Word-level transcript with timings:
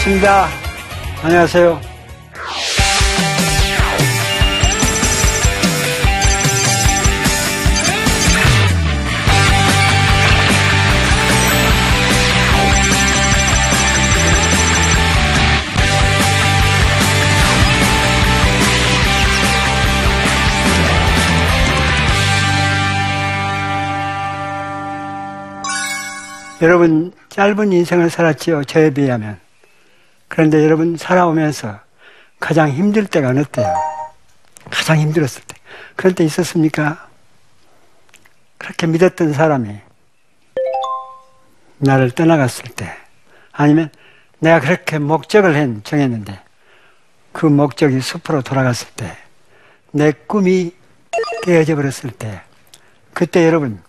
네, 0.00 0.18
반갑습니다. 0.20 0.48
안녕하세요. 1.22 1.80
여러분 26.62 27.12
짧은 27.28 27.72
인생을 27.72 28.08
살았지요. 28.10 28.64
저에 28.64 28.90
비하면. 28.90 29.49
그런데 30.30 30.64
여러분 30.64 30.96
살아오면서 30.96 31.80
가장 32.38 32.70
힘들 32.70 33.04
때가 33.04 33.28
어느 33.28 33.44
때요? 33.44 33.66
가장 34.70 34.98
힘들었을 34.98 35.42
때. 35.46 35.56
그럴 35.96 36.14
때 36.14 36.24
있었습니까? 36.24 37.08
그렇게 38.56 38.86
믿었던 38.86 39.34
사람이 39.34 39.78
나를 41.78 42.12
떠나갔을 42.12 42.64
때 42.70 42.96
아니면 43.52 43.90
내가 44.38 44.60
그렇게 44.60 44.98
목적을 44.98 45.54
했, 45.56 45.84
정했는데 45.84 46.40
그 47.32 47.44
목적이 47.44 48.00
숲으로 48.00 48.40
돌아갔을 48.40 48.88
때 48.96 49.30
내 49.92 50.12
꿈이 50.12 50.72
깨어져 51.42 51.74
버렸을 51.74 52.10
때 52.10 52.42
그때 53.12 53.44
여러분 53.46 53.82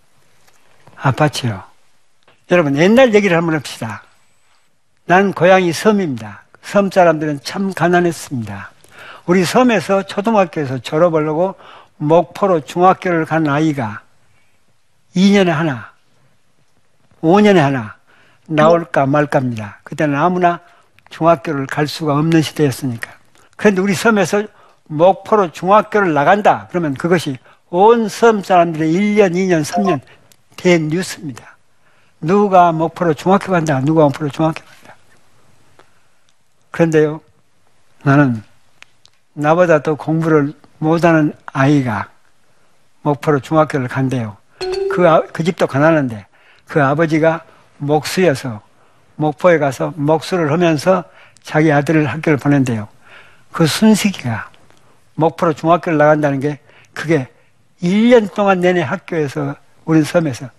아팠지요. 0.98 1.64
여러분 2.50 2.76
옛날 2.78 3.14
얘기를 3.14 3.38
한번 3.38 3.56
합시다. 3.56 4.04
난 5.06 5.34
고향이 5.34 5.74
섬입니다. 5.74 6.44
섬 6.62 6.92
사람들은 6.92 7.42
참 7.44 7.74
가난했습니다. 7.74 8.72
우리 9.26 9.44
섬에서 9.44 10.04
초등학교에서 10.04 10.80
졸업을 10.80 11.28
하고 11.28 11.56
목포로 11.98 12.62
중학교를 12.62 13.26
간 13.26 13.48
아이가 13.48 14.02
2년에 15.16 15.50
하나, 15.50 15.92
5년에 17.22 17.58
하나 17.58 17.96
나올까 18.48 19.06
말까입니다. 19.06 19.80
그때는 19.84 20.16
아무나 20.18 20.60
중학교를 21.10 21.68
갈 21.68 21.88
수가 21.88 22.14
없는 22.18 22.42
시대였으니까. 22.42 23.12
그런데 23.58 23.82
우리 23.82 23.94
섬에서 23.94 24.44
목포로 24.86 25.52
중학교를 25.52 26.14
나간다. 26.14 26.68
그러면 26.70 26.94
그것이 26.94 27.38
온 27.70 28.10
섬 28.10 28.44
사람들의 28.44 28.92
1년, 28.94 29.34
2년, 29.34 29.64
3년 29.64 30.00
된 30.58 30.90
뉴스입니다. 30.90 31.56
누가 32.20 32.72
목포로 32.72 33.14
중학교 33.14 33.52
간다. 33.52 33.80
누가 33.82 34.04
목포로 34.06 34.30
중학교 34.30 34.62
간다. 34.64 34.81
그런데요, 36.72 37.22
나는 38.04 38.44
나보다 39.34 39.82
더 39.82 39.96
공부를 39.96 40.54
못하는 40.80 41.34
아이가 41.46 42.10
목포로 43.02 43.40
중학교를 43.40 43.88
간대요. 43.88 44.38
그, 44.92 45.08
아, 45.08 45.22
그 45.32 45.44
집도 45.44 45.68
가난한데 45.68 46.26
그 46.68 46.84
아버지가 46.84 47.44
목수여서 47.78 48.62
목포에 49.16 49.58
가서 49.58 49.94
목수를 49.96 50.52
하면서 50.52 51.04
자기 51.44 51.72
아들을 51.72 52.08
학교를 52.08 52.38
보낸대요. 52.38 52.88
그 53.52 53.66
순식이가 53.66 54.50
목포로 55.16 55.54
중학교를 55.54 55.98
나간다는 55.98 56.40
게 56.40 56.60
그게 56.94 57.28
1년 57.82 58.34
동안 58.34 58.60
내내 58.60 58.82
학교에서 58.82 59.56
우리 59.86 60.04
섬에서 60.04 60.50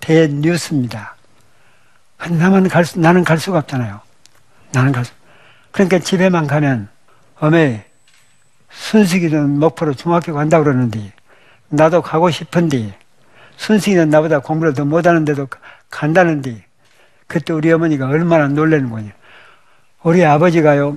대뉴스입니다. 0.00 1.16
나만 2.30 2.68
갈 2.68 2.84
수, 2.84 2.98
나는 2.98 3.24
갈 3.24 3.38
수가 3.38 3.58
없잖아요. 3.58 4.00
나는 4.72 4.92
갈 4.92 5.04
수. 5.04 5.12
그러니까 5.70 5.98
집에만 5.98 6.46
가면 6.46 6.88
어메 7.40 7.84
순식이는 8.70 9.58
목포로 9.58 9.94
중학교 9.94 10.34
간다 10.34 10.62
그러는데 10.62 11.12
나도 11.68 12.02
가고 12.02 12.30
싶은데 12.30 12.96
순식이는 13.56 14.08
나보다 14.10 14.38
공부를 14.40 14.74
더 14.74 14.84
못하는데도 14.84 15.48
간다는데 15.90 16.64
그때 17.26 17.52
우리 17.52 17.70
어머니가 17.70 18.06
얼마나 18.06 18.48
놀라는 18.48 18.90
거냐. 18.90 19.10
우리 20.02 20.24
아버지가요 20.24 20.96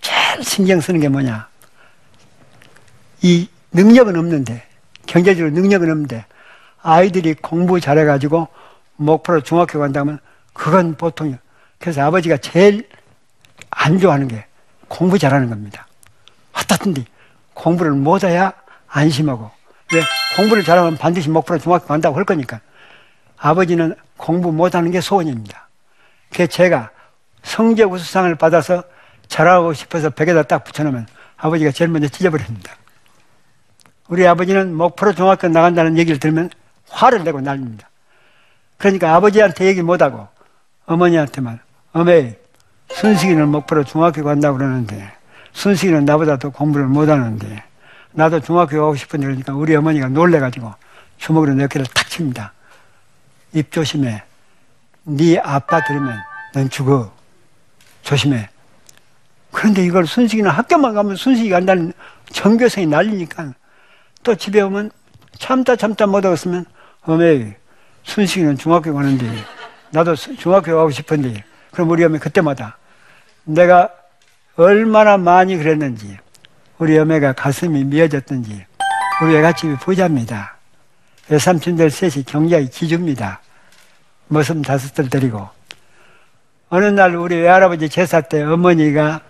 제일 0.00 0.44
신경 0.44 0.80
쓰는 0.80 1.00
게 1.00 1.08
뭐냐. 1.08 1.48
이 3.22 3.48
능력은 3.72 4.16
없는데 4.16 4.62
경제적으로 5.06 5.50
능력은 5.54 5.90
없는데 5.90 6.26
아이들이 6.82 7.34
공부 7.34 7.80
잘해가지고 7.80 8.48
목포로 8.96 9.40
중학교 9.42 9.78
간다면 9.78 10.18
그건 10.52 10.94
보통이요. 10.96 11.38
그래서 11.78 12.02
아버지가 12.02 12.36
제일 12.38 12.86
안 13.74 13.98
좋아하는 13.98 14.28
게 14.28 14.46
공부 14.88 15.18
잘하는 15.18 15.50
겁니다. 15.50 15.86
어떻든지 16.52 17.04
공부를 17.52 17.92
못해야 17.92 18.52
안심하고 18.88 19.50
왜 19.92 20.02
공부를 20.36 20.64
잘하면 20.64 20.96
반드시 20.96 21.28
목포로 21.28 21.58
중학교 21.58 21.86
간다고 21.86 22.16
할 22.16 22.24
거니까 22.24 22.60
아버지는 23.36 23.94
공부 24.16 24.52
못하는 24.52 24.90
게 24.90 25.00
소원입니다. 25.00 25.68
그래서 26.32 26.50
제가 26.50 26.90
성적 27.42 27.92
우수상을 27.92 28.34
받아서 28.36 28.84
잘하고 29.28 29.72
싶어서 29.74 30.10
벽에다 30.10 30.44
딱 30.44 30.64
붙여놓으면 30.64 31.06
아버지가 31.36 31.72
제일 31.72 31.90
먼저 31.90 32.08
찢어버립니다. 32.08 32.72
우리 34.08 34.26
아버지는 34.26 34.74
목포로 34.74 35.14
중학교 35.14 35.48
나간다는 35.48 35.98
얘기를 35.98 36.18
들으면 36.18 36.50
화를 36.88 37.24
내고 37.24 37.40
날립니다. 37.40 37.88
그러니까 38.78 39.14
아버지한테 39.14 39.66
얘기 39.66 39.82
못하고 39.82 40.28
어머니한테만 40.86 41.60
어메 41.92 42.43
순식이는 42.92 43.48
목포로 43.48 43.84
중학교 43.84 44.22
간다고 44.22 44.58
그러는데 44.58 45.12
순식이는 45.52 46.04
나보다 46.04 46.36
더 46.36 46.50
공부를 46.50 46.86
못하는데 46.86 47.62
나도 48.12 48.40
중학교 48.40 48.80
가고 48.80 48.94
싶은데 48.94 49.26
그러니까 49.26 49.54
우리 49.54 49.74
어머니가 49.74 50.08
놀래가지고 50.08 50.72
주먹으로 51.18 51.54
내 51.54 51.66
귀를 51.68 51.86
탁 51.86 52.08
칩니다. 52.08 52.52
입 53.52 53.70
조심해. 53.70 54.22
네 55.04 55.38
아빠 55.38 55.82
들으면 55.84 56.18
넌 56.52 56.70
죽어. 56.70 57.12
조심해. 58.02 58.48
그런데 59.52 59.84
이걸 59.84 60.06
순식이는 60.06 60.50
학교만 60.50 60.94
가면 60.94 61.16
순식이 61.16 61.48
간다는 61.50 61.92
전교생이 62.30 62.86
날리니까 62.86 63.54
또 64.22 64.34
집에 64.34 64.60
오면 64.60 64.90
참다 65.38 65.76
참다 65.76 66.06
못하겠으면 66.06 66.64
어메 67.02 67.56
순식이는 68.02 68.58
중학교 68.58 68.92
가는데 68.94 69.26
나도 69.90 70.16
중학교 70.16 70.76
가고 70.76 70.90
싶은데 70.90 71.44
그럼 71.74 71.90
우리 71.90 72.04
어머니 72.04 72.20
그때마다 72.20 72.78
내가 73.44 73.90
얼마나 74.56 75.16
많이 75.18 75.56
그랬는지 75.58 76.16
우리 76.78 76.96
어머니가 76.98 77.32
가슴이 77.32 77.84
미어졌던지 77.84 78.64
우리 79.22 79.36
애가 79.36 79.52
집이 79.52 79.76
부자입니다. 79.76 80.56
외삼촌들 81.28 81.90
셋이 81.90 82.24
경제의 82.24 82.70
기주입니다. 82.70 83.40
머슴 84.28 84.62
다섯들 84.62 85.10
데리고 85.10 85.48
어느 86.68 86.86
날 86.86 87.14
우리 87.16 87.36
외할아버지 87.36 87.88
제사 87.88 88.20
때 88.20 88.42
어머니가 88.42 89.20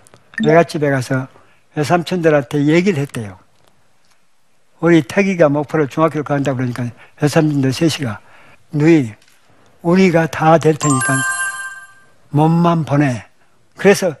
외갓집에 0.43 0.89
가서 0.89 1.27
외삼촌들한테 1.75 2.65
얘기를 2.65 2.99
했대요. 3.01 3.37
우리 4.79 5.01
태기가 5.01 5.49
목포로 5.49 5.87
중학교를 5.87 6.23
간다 6.23 6.53
그러니까 6.53 6.85
외삼촌들 7.21 7.71
셋이가 7.73 8.19
누이 8.71 9.13
우리가 9.81 10.27
다 10.27 10.57
될 10.57 10.75
테니까 10.75 11.13
몸만 12.29 12.85
보내. 12.85 13.25
그래서 13.77 14.15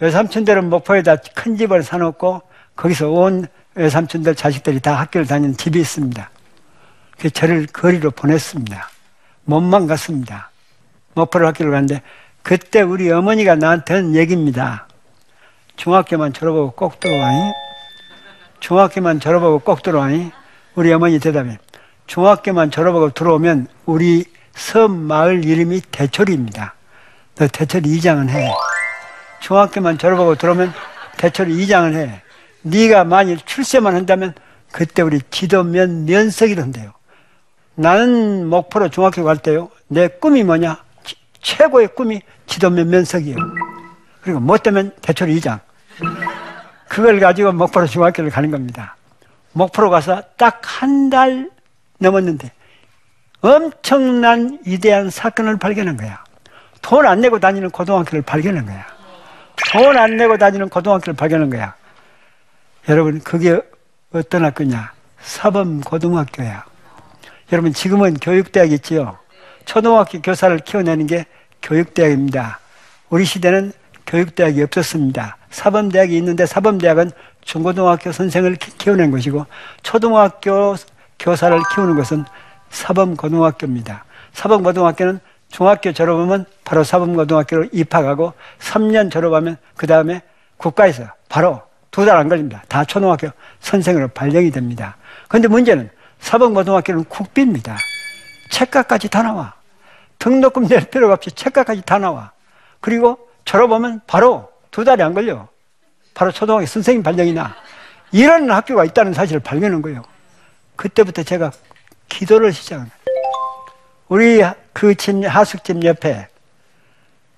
외삼촌들은 0.00 0.70
목포에다 0.70 1.16
큰 1.34 1.56
집을 1.56 1.82
사놓고 1.82 2.42
거기서 2.76 3.10
온 3.10 3.46
외삼촌들 3.74 4.34
자식들이 4.34 4.80
다 4.80 4.98
학교를 4.98 5.26
다니는 5.26 5.56
집이 5.56 5.80
있습니다. 5.80 6.30
그래서 7.18 7.32
저를 7.32 7.66
거리로 7.66 8.10
보냈습니다. 8.10 8.88
몸만 9.44 9.86
갔습니다. 9.86 10.50
목포로 11.14 11.46
학교를 11.46 11.72
갔는데 11.72 12.02
그때 12.42 12.82
우리 12.82 13.10
어머니가 13.10 13.54
나한테 13.54 13.94
한 13.94 14.14
얘기입니다. 14.14 14.86
중학교만 15.76 16.32
졸업하고 16.32 16.72
꼭 16.72 17.00
들어와니? 17.00 17.52
중학교만 18.60 19.20
졸업하고 19.20 19.58
꼭 19.60 19.82
들어와니? 19.82 20.30
우리 20.74 20.92
어머니 20.92 21.18
대답해. 21.18 21.58
중학교만 22.06 22.70
졸업하고 22.70 23.10
들어오면 23.10 23.68
우리 23.86 24.24
섬 24.54 24.92
마을 24.92 25.44
이름이 25.44 25.82
대철입니다. 25.90 26.74
너 27.36 27.46
대철 27.48 27.86
이장은 27.86 28.28
해. 28.30 28.52
중학교만 29.40 29.98
졸업하고 29.98 30.34
들어오면 30.36 30.72
대철 31.16 31.50
이장을 31.50 31.94
해. 31.94 32.22
네가 32.62 33.04
만일 33.04 33.38
출세만 33.44 33.94
한다면 33.94 34.34
그때 34.72 35.02
우리 35.02 35.20
지도면 35.30 36.06
면석이 36.06 36.54
된대요. 36.54 36.92
나는 37.74 38.46
목포로 38.48 38.88
중학교 38.90 39.24
갈 39.24 39.36
때요. 39.38 39.70
내 39.88 40.08
꿈이 40.08 40.44
뭐냐? 40.44 40.78
지, 41.04 41.16
최고의 41.40 41.88
꿈이 41.94 42.22
지도면 42.46 42.88
면석이에요. 42.88 43.36
그리고 44.22 44.40
못 44.40 44.62
되면 44.62 44.92
대철 45.02 45.28
이장. 45.30 45.60
그걸 46.88 47.20
가지고 47.20 47.52
목포로 47.52 47.86
중학교를 47.86 48.30
가는 48.30 48.50
겁니다. 48.50 48.96
목포로 49.52 49.90
가서 49.90 50.22
딱 50.36 50.62
한 50.64 51.10
달 51.10 51.50
넘었는데 51.98 52.50
엄청난 53.40 54.58
위대한 54.66 55.10
사건을 55.10 55.58
발견한 55.58 55.96
거야. 55.96 56.23
돈 56.84 57.06
안 57.06 57.20
내고 57.20 57.40
다니는 57.40 57.70
고등학교를 57.70 58.22
발견한 58.22 58.66
거야. 58.66 58.86
돈 59.72 59.96
안 59.96 60.16
내고 60.16 60.36
다니는 60.36 60.68
고등학교를 60.68 61.14
발견한 61.14 61.48
거야. 61.48 61.74
여러분, 62.90 63.20
그게 63.20 63.58
어떤 64.12 64.44
학교냐? 64.44 64.92
사범고등학교야. 65.20 66.64
여러분, 67.52 67.72
지금은 67.72 68.14
교육대학 68.14 68.70
있지요? 68.72 69.16
초등학교 69.64 70.20
교사를 70.20 70.56
키워내는 70.58 71.06
게 71.06 71.24
교육대학입니다. 71.62 72.58
우리 73.08 73.24
시대는 73.24 73.72
교육대학이 74.06 74.62
없었습니다. 74.62 75.38
사범대학이 75.50 76.14
있는데 76.18 76.44
사범대학은 76.44 77.10
중고등학교 77.40 78.12
선생을 78.12 78.56
키우는 78.56 79.10
것이고 79.10 79.46
초등학교 79.82 80.76
교사를 81.18 81.58
키우는 81.74 81.96
것은 81.96 82.24
사범고등학교입니다. 82.68 84.04
사범고등학교는 84.34 85.20
중학교 85.54 85.92
졸업하면 85.92 86.46
바로 86.64 86.82
사범고등학교로 86.82 87.66
입학하고 87.70 88.32
3년 88.58 89.08
졸업하면 89.08 89.56
그 89.76 89.86
다음에 89.86 90.20
국가에서 90.56 91.04
바로 91.28 91.62
두 91.92 92.04
달 92.04 92.16
안 92.18 92.28
걸립니다. 92.28 92.64
다 92.66 92.84
초등학교 92.84 93.28
선생으로 93.60 94.08
발령이 94.08 94.50
됩니다. 94.50 94.96
그런데 95.28 95.46
문제는 95.46 95.90
사범고등학교는 96.18 97.04
국비입니다. 97.04 97.76
책가까지 98.50 99.08
다 99.10 99.22
나와. 99.22 99.54
등록금 100.18 100.66
낼 100.66 100.90
필요가 100.90 101.14
없이 101.14 101.30
책가까지 101.30 101.82
다 101.82 102.00
나와. 102.00 102.32
그리고 102.80 103.16
졸업하면 103.44 104.00
바로 104.08 104.50
두 104.72 104.82
달이 104.84 105.04
안 105.04 105.14
걸려. 105.14 105.46
바로 106.14 106.32
초등학교 106.32 106.66
선생님 106.66 107.04
발령이 107.04 107.32
나. 107.32 107.54
이런 108.10 108.50
학교가 108.50 108.84
있다는 108.86 109.12
사실을 109.12 109.38
발견한 109.38 109.82
거예요. 109.82 110.02
그때부터 110.74 111.22
제가 111.22 111.52
기도를 112.08 112.52
거예요. 112.52 112.86
우리 114.08 114.42
그 114.74 114.94
집, 114.96 115.24
하숙집 115.24 115.82
옆에 115.84 116.28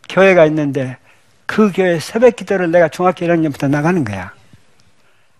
교회가 0.09 0.47
있는데 0.47 0.97
그 1.44 1.71
교회 1.73 2.00
새벽 2.00 2.35
기도를 2.35 2.73
내가 2.73 2.88
중학교 2.88 3.25
1학년부터 3.25 3.69
나가는 3.69 4.03
거야. 4.03 4.33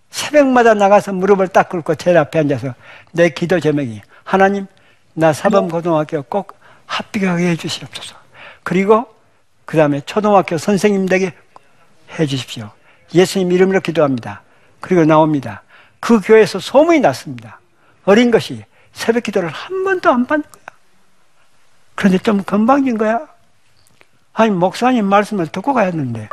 새벽마다 0.09 0.73
나가서 0.73 1.11
무릎을 1.11 1.49
딱 1.49 1.67
꿇고 1.67 1.95
제일 1.95 2.17
앞에 2.17 2.39
앉아서 2.39 2.73
내 3.11 3.29
기도 3.29 3.59
제목이 3.59 4.01
하나님 4.23 4.67
나 5.13 5.33
사범고등학교 5.33 6.23
꼭 6.23 6.57
합격하게 6.85 7.49
해주시옵소서. 7.49 8.15
그리고 8.63 9.05
그 9.65 9.75
다음에 9.75 9.99
초등학교 10.01 10.57
선생님 10.57 11.07
되게 11.07 11.33
해주십시오. 12.17 12.69
예수님 13.13 13.51
이름으로 13.51 13.81
기도합니다. 13.81 14.43
그리고 14.79 15.03
나옵니다. 15.03 15.63
그 15.99 16.21
교회에서 16.21 16.59
소문이 16.59 16.99
났습니다. 16.99 17.59
어린 18.05 18.31
것이 18.31 18.63
새벽 18.93 19.23
기도를 19.23 19.49
한 19.49 19.83
번도 19.83 20.09
안 20.09 20.25
받는. 20.25 20.56
그런데 21.97 22.17
좀 22.19 22.43
건방진 22.43 22.97
거야. 22.97 23.27
아니, 24.33 24.51
목사님 24.51 25.05
말씀을 25.05 25.47
듣고 25.47 25.73
가야했는데 25.73 26.29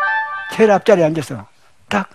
제일 0.53 0.71
앞자리에 0.71 1.05
앉아서 1.05 1.47
딱 1.89 2.09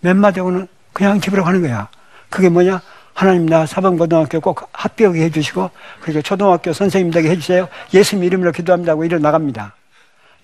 몇 0.00 0.16
마디 0.16 0.40
오는 0.40 0.66
그냥 0.92 1.20
집으로 1.20 1.44
가는 1.44 1.60
거야. 1.60 1.88
그게 2.28 2.48
뭐냐? 2.48 2.80
하나님 3.12 3.46
나 3.46 3.66
사범고등학교 3.66 4.40
꼭 4.40 4.68
합격해 4.72 5.30
주시고 5.30 5.70
그리고 6.00 6.22
초등학교 6.22 6.72
선생님 6.72 7.12
되게 7.12 7.28
해주세요. 7.30 7.68
예수님 7.92 8.24
이름으로 8.24 8.52
기도합니다고 8.52 9.04
이러 9.04 9.18
나갑니다. 9.18 9.74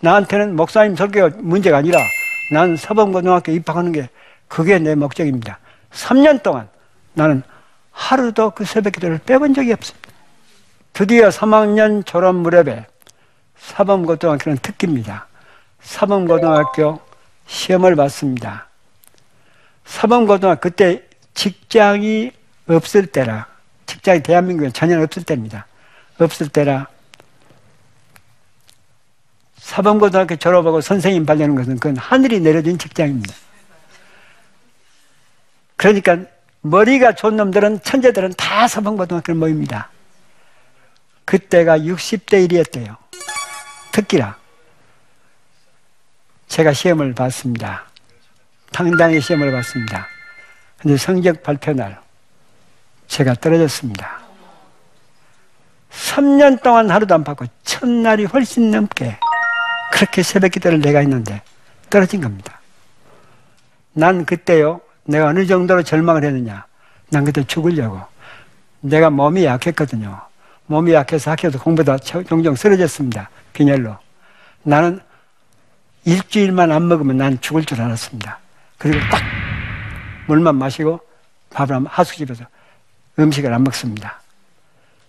나한테는 0.00 0.56
목사님 0.56 0.94
설교가 0.94 1.36
문제가 1.38 1.78
아니라 1.78 2.00
난 2.52 2.76
사범고등학교 2.76 3.52
입학하는 3.52 3.92
게 3.92 4.10
그게 4.46 4.78
내 4.78 4.94
목적입니다. 4.94 5.58
3년 5.92 6.42
동안 6.42 6.68
나는 7.14 7.42
하루도 7.92 8.50
그 8.50 8.66
새벽 8.66 8.92
기도를 8.92 9.20
빼본 9.24 9.54
적이 9.54 9.72
없습니다. 9.72 10.05
드디어 10.96 11.28
3학년 11.28 12.06
졸업 12.06 12.36
무렵에 12.36 12.86
사범고등학교는 13.58 14.56
특기입니다. 14.62 15.26
사범고등학교 15.82 17.02
시험을 17.46 17.96
봤습니다. 17.96 18.66
사범고등학교 19.84 20.58
그때 20.58 21.02
직장이 21.34 22.32
없을 22.66 23.04
때라 23.08 23.46
직장이 23.84 24.22
대한민국에 24.22 24.70
전혀 24.70 24.98
없을 25.02 25.22
때입니다. 25.22 25.66
없을 26.18 26.48
때라 26.48 26.88
사범고등학교 29.58 30.36
졸업하고 30.36 30.80
선생님 30.80 31.26
발려는 31.26 31.56
것은 31.56 31.74
그건 31.74 31.98
하늘이 31.98 32.40
내려준 32.40 32.78
직장입니다. 32.78 33.34
그러니까 35.76 36.20
머리가 36.62 37.14
좋은 37.14 37.36
놈들은 37.36 37.82
천재들은 37.82 38.32
다 38.38 38.66
사범고등학교를 38.66 39.38
모입니다. 39.38 39.90
그때가 41.26 41.78
60대 41.80 42.48
1이었대요. 42.48 42.96
특기라. 43.92 44.36
제가 46.46 46.72
시험을 46.72 47.14
봤습니다. 47.14 47.84
당당히 48.72 49.20
시험을 49.20 49.50
봤습니다. 49.52 50.06
근데 50.78 50.96
성적 50.96 51.42
발표 51.42 51.72
날 51.72 52.00
제가 53.08 53.34
떨어졌습니다. 53.34 54.20
3년 55.90 56.62
동안 56.62 56.90
하루도 56.90 57.14
안 57.14 57.24
받고 57.24 57.46
첫날이 57.64 58.24
훨씬 58.26 58.70
넘게 58.70 59.18
그렇게 59.92 60.22
새벽 60.22 60.52
기도를 60.52 60.80
내가 60.80 61.00
했는데 61.00 61.42
떨어진 61.90 62.20
겁니다. 62.20 62.60
난 63.92 64.24
그때요, 64.26 64.80
내가 65.04 65.26
어느 65.28 65.46
정도로 65.46 65.82
절망을 65.82 66.22
했느냐. 66.24 66.66
난 67.08 67.24
그때 67.24 67.42
죽으려고. 67.44 68.00
내가 68.80 69.10
몸이 69.10 69.44
약했거든요. 69.44 70.25
몸이 70.66 70.92
약해서 70.92 71.30
학교에서 71.30 71.58
공부다 71.58 71.98
종종 71.98 72.54
쓰러졌습니다. 72.54 73.30
빈혈로. 73.52 73.96
나는 74.62 75.00
일주일만 76.04 76.72
안 76.72 76.88
먹으면 76.88 77.16
난 77.16 77.40
죽을 77.40 77.64
줄 77.64 77.80
알았습니다. 77.80 78.38
그리고 78.78 78.98
딱 79.10 79.22
물만 80.26 80.56
마시고 80.56 81.00
밥을 81.50 81.86
하숙집에서 81.86 82.44
음식을 83.18 83.52
안 83.52 83.64
먹습니다. 83.64 84.20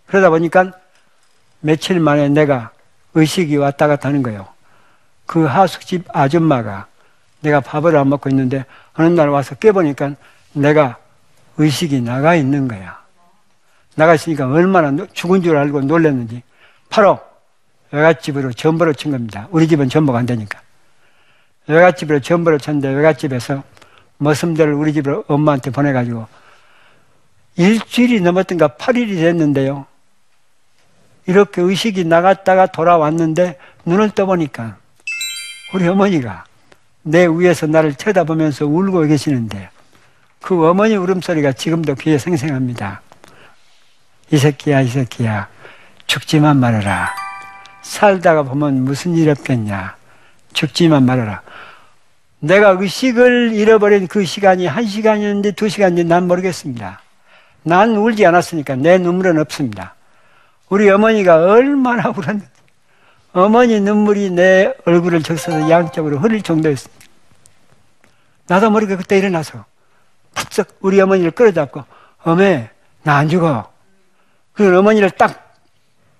그러다 0.05 0.29
보니까 0.29 0.71
며칠 1.59 1.99
만에 1.99 2.29
내가 2.29 2.71
의식이 3.13 3.57
왔다 3.57 3.87
갔다 3.87 4.09
하는 4.09 4.23
거예요. 4.23 4.47
그 5.25 5.43
하숙집 5.43 6.05
아줌마가 6.15 6.87
내가 7.41 7.59
밥을 7.59 7.95
안 7.97 8.09
먹고 8.09 8.29
있는데 8.29 8.65
어느 8.93 9.07
날 9.07 9.29
와서 9.29 9.55
깨보니까 9.55 10.11
내가 10.53 10.97
의식이 11.57 12.01
나가 12.01 12.35
있는 12.35 12.67
거야. 12.67 12.99
나가 13.97 14.13
있으니까 14.13 14.47
얼마나 14.47 14.95
죽은 15.11 15.41
줄 15.41 15.57
알고 15.57 15.81
놀랐는지 15.81 16.43
바로 16.87 17.19
외갓집으로 17.91 18.53
전보를 18.53 18.93
친 18.93 19.11
겁니다. 19.11 19.47
우리 19.49 19.67
집은 19.67 19.89
전보가 19.89 20.19
안 20.19 20.27
되니까. 20.27 20.61
외갓집으로 21.65 22.19
전보를 22.19 22.59
쳤는데 22.59 22.89
외갓집에서 22.89 23.63
머슴들을 24.19 24.71
우리 24.73 24.93
집으로 24.93 25.23
엄마한테 25.27 25.71
보내가지고 25.71 26.27
일주일이 27.55 28.21
넘었던가 28.21 28.67
8일이 28.67 29.15
됐는데요. 29.15 29.87
이렇게 31.25 31.61
의식이 31.63 32.05
나갔다가 32.05 32.67
돌아왔는데 32.67 33.57
눈을 33.85 34.11
떠보니까 34.11 34.77
우리 35.73 35.87
어머니가 35.87 36.45
내 37.01 37.25
위에서 37.25 37.65
나를 37.65 37.95
쳐다보면서 37.95 38.67
울고 38.67 39.07
계시는데 39.07 39.71
그 40.39 40.67
어머니 40.67 40.95
울음소리가 40.95 41.53
지금도 41.53 41.95
귀에 41.95 42.19
생생합니다. 42.19 43.01
이 44.31 44.37
새끼야, 44.37 44.81
이 44.81 44.87
새끼야, 44.87 45.47
죽지만 46.05 46.57
말아라. 46.59 47.13
살다가 47.81 48.43
보면 48.43 48.83
무슨 48.83 49.15
일 49.15 49.29
없겠냐. 49.29 49.95
죽지만 50.53 51.05
말아라. 51.05 51.41
내가 52.39 52.69
의식을 52.71 53.53
잃어버린 53.53 54.07
그 54.07 54.25
시간이 54.25 54.67
한 54.67 54.85
시간이었는데 54.85 55.51
두 55.51 55.69
시간인지 55.69 56.03
난 56.03 56.27
모르겠습니다. 56.27 57.01
난 57.63 57.95
울지 57.95 58.25
않았으니까 58.25 58.75
내 58.75 58.97
눈물은 58.97 59.39
없습니다. 59.39 59.95
우리 60.69 60.89
어머니가 60.89 61.37
얼마나 61.37 62.09
울었는지. 62.09 62.45
어머니 63.33 63.79
눈물이 63.79 64.31
내 64.31 64.73
얼굴을 64.85 65.23
적셔서 65.23 65.69
양쪽으로 65.69 66.19
흐를 66.19 66.41
정도였습니다. 66.41 67.05
나도 68.47 68.71
모르게 68.71 68.95
그때 68.95 69.17
일어나서 69.17 69.65
푹썩 70.33 70.77
우리 70.81 70.99
어머니를 70.99 71.31
끌어잡고 71.31 71.83
어메 72.23 72.69
나 73.03 73.17
안 73.17 73.29
죽어. 73.29 73.71
그 74.57 74.75
어머니를 74.75 75.11
딱 75.11 75.55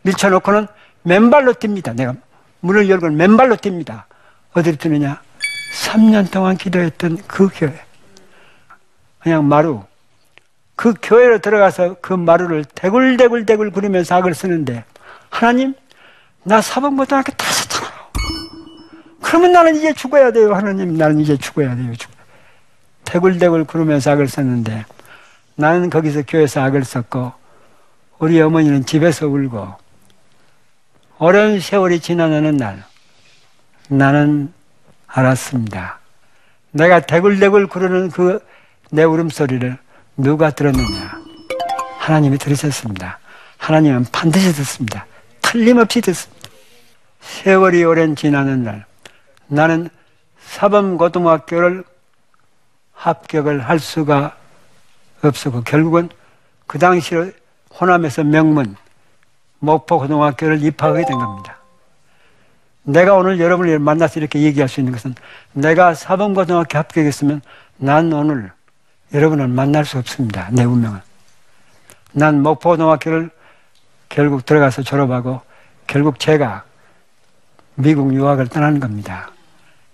밀쳐놓고는 0.03 0.67
맨발로 1.01 1.55
뜁니다. 1.55 1.95
내가 1.95 2.13
문을 2.59 2.87
열고 2.87 3.09
맨발로 3.09 3.57
뜁니다. 3.57 4.03
어디로 4.53 4.77
뛰느냐? 4.77 5.19
3년 5.83 6.31
동안 6.31 6.55
기도했던 6.55 7.17
그 7.27 7.49
교회. 7.53 7.73
그냥 9.19 9.47
마루. 9.47 9.83
그 10.75 10.93
교회로 11.01 11.39
들어가서 11.39 11.95
그 12.01 12.13
마루를 12.13 12.63
대굴대굴대굴 12.63 13.71
구르면서 13.71 14.15
악을 14.15 14.35
쓰는데 14.35 14.85
하나님 15.29 15.73
나 16.43 16.61
사범고등학교 16.61 17.31
다 17.31 17.51
썼잖아요. 17.51 17.91
그러면 19.23 19.51
나는 19.51 19.75
이제 19.75 19.93
죽어야 19.93 20.31
돼요. 20.31 20.53
하나님 20.53 20.95
나는 20.95 21.19
이제 21.19 21.35
죽어야 21.35 21.75
돼요. 21.75 21.95
죽. 21.95 22.11
대굴대굴 23.05 23.63
구르면서 23.63 24.11
악을 24.11 24.27
썼는데 24.27 24.85
나는 25.55 25.89
거기서 25.89 26.21
교회에서 26.27 26.61
악을 26.61 26.83
썼고 26.85 27.33
우리 28.19 28.41
어머니는 28.41 28.85
집에서 28.85 29.27
울고 29.27 29.75
오랜 31.19 31.59
세월이 31.59 31.99
지나는 31.99 32.57
날 32.57 32.83
나는 33.89 34.53
알았습니다. 35.07 35.99
내가 36.71 36.99
대굴대굴 37.01 37.67
구르는 37.67 38.09
그 38.11 38.39
내 38.89 39.03
울음소리를 39.03 39.77
누가 40.17 40.49
들었느냐? 40.51 41.21
하나님이 41.99 42.37
들으셨습니다. 42.37 43.19
하나님은 43.57 44.05
반드시 44.11 44.53
듣습니다. 44.53 45.05
틀림없이 45.41 46.01
듣습니다. 46.01 46.49
세월이 47.19 47.83
오랜 47.83 48.15
지나는 48.15 48.63
날 48.63 48.85
나는 49.47 49.89
사범고등학교를 50.39 51.83
합격을 52.93 53.59
할 53.59 53.79
수가 53.79 54.37
없었고 55.21 55.63
결국은 55.63 56.09
그 56.65 56.79
당시 56.79 57.15
호남에서 57.79 58.23
명문 58.23 58.75
목포고등학교를 59.59 60.63
입학하게 60.63 61.05
된 61.05 61.17
겁니다. 61.17 61.57
내가 62.83 63.15
오늘 63.15 63.39
여러분을 63.39 63.79
만나서 63.79 64.19
이렇게 64.19 64.41
얘기할 64.41 64.69
수 64.69 64.79
있는 64.79 64.93
것은 64.93 65.13
내가 65.53 65.93
사범고등학교 65.93 66.77
합격했으면 66.77 67.41
난 67.77 68.11
오늘 68.13 68.51
여러분을 69.13 69.47
만날 69.47 69.85
수 69.85 69.97
없습니다. 69.97 70.47
내 70.51 70.63
운명은. 70.63 70.99
난 72.13 72.41
목포고등학교를 72.41 73.29
결국 74.09 74.45
들어가서 74.45 74.83
졸업하고 74.83 75.41
결국 75.85 76.19
제가 76.19 76.63
미국 77.75 78.13
유학을 78.13 78.47
떠나는 78.47 78.79
겁니다. 78.79 79.31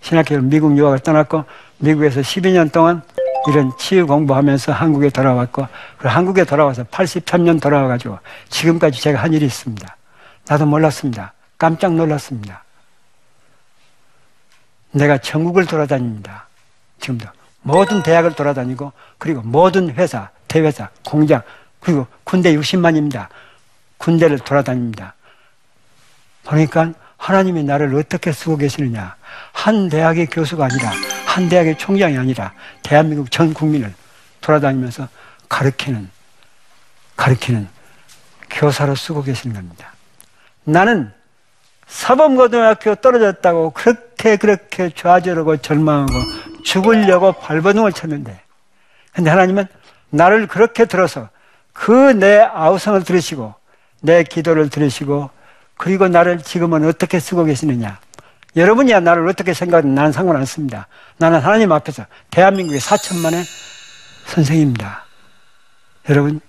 신학교를 0.00 0.42
미국 0.42 0.76
유학을 0.76 1.00
떠났고 1.00 1.44
미국에서 1.78 2.20
12년 2.20 2.72
동안 2.72 3.02
이런 3.48 3.76
치유 3.76 4.06
공부하면서 4.06 4.72
한국에 4.72 5.10
돌아왔고 5.10 5.66
그 5.98 6.08
한국에 6.08 6.44
돌아와서 6.44 6.84
83년 6.84 7.60
돌아와가지고 7.60 8.18
지금까지 8.48 9.00
제가 9.00 9.22
한 9.22 9.32
일이 9.32 9.46
있습니다. 9.46 9.96
나도 10.48 10.66
몰랐습니다. 10.66 11.32
깜짝 11.58 11.94
놀랐습니다. 11.94 12.64
내가 14.92 15.18
전국을 15.18 15.66
돌아다닙니다. 15.66 16.46
지금도. 17.00 17.28
모든 17.62 18.02
대학을 18.02 18.34
돌아다니고 18.34 18.92
그리고 19.18 19.40
모든 19.42 19.90
회사, 19.94 20.30
대회사, 20.48 20.88
공장 21.04 21.42
그리고 21.80 22.06
군대 22.24 22.54
60만입니다. 22.54 23.28
군대를 23.98 24.38
돌아다닙니다. 24.38 25.14
보니까 26.44 26.92
하나님이 27.16 27.64
나를 27.64 27.94
어떻게 27.94 28.32
쓰고 28.32 28.56
계시느냐. 28.56 29.16
한 29.52 29.88
대학의 29.88 30.26
교수가 30.26 30.64
아니라 30.64 30.92
한 31.34 31.48
대학의 31.48 31.76
총장이 31.76 32.16
아니라 32.16 32.52
대한민국 32.84 33.28
전 33.28 33.52
국민을 33.52 33.92
돌아다니면서 34.40 35.08
가르치는 35.48 36.08
가르치는 37.16 37.68
교사로 38.50 38.94
쓰고 38.94 39.24
계시는 39.24 39.56
겁니다. 39.56 39.92
나는 40.62 41.12
사범고등학교 41.88 42.94
떨어졌다고 42.94 43.70
그렇게 43.70 44.36
그렇게 44.36 44.90
좌절하고 44.94 45.56
절망하고 45.56 46.12
죽으려고 46.64 47.32
발버둥을 47.32 47.92
쳤는데 47.92 48.40
근데 49.12 49.30
하나님은 49.30 49.66
나를 50.10 50.46
그렇게 50.46 50.84
들어서 50.84 51.28
그 51.72 52.12
내 52.12 52.38
아우성을 52.38 53.02
들으시고 53.02 53.54
내 54.02 54.22
기도를 54.22 54.70
들으시고 54.70 55.30
그리고 55.76 56.06
나를 56.06 56.42
지금은 56.42 56.86
어떻게 56.86 57.18
쓰고 57.18 57.42
계시느냐 57.44 57.98
여러분이야 58.56 59.00
나를 59.00 59.28
어떻게 59.28 59.52
생각하든 59.52 59.94
나는 59.94 60.12
상관 60.12 60.36
없습니다. 60.36 60.86
나는 61.18 61.40
하나님 61.40 61.72
앞에서 61.72 62.06
대한민국의 62.30 62.80
4천만의 62.80 63.44
선생입니다. 64.26 65.04
여러분 66.08 66.40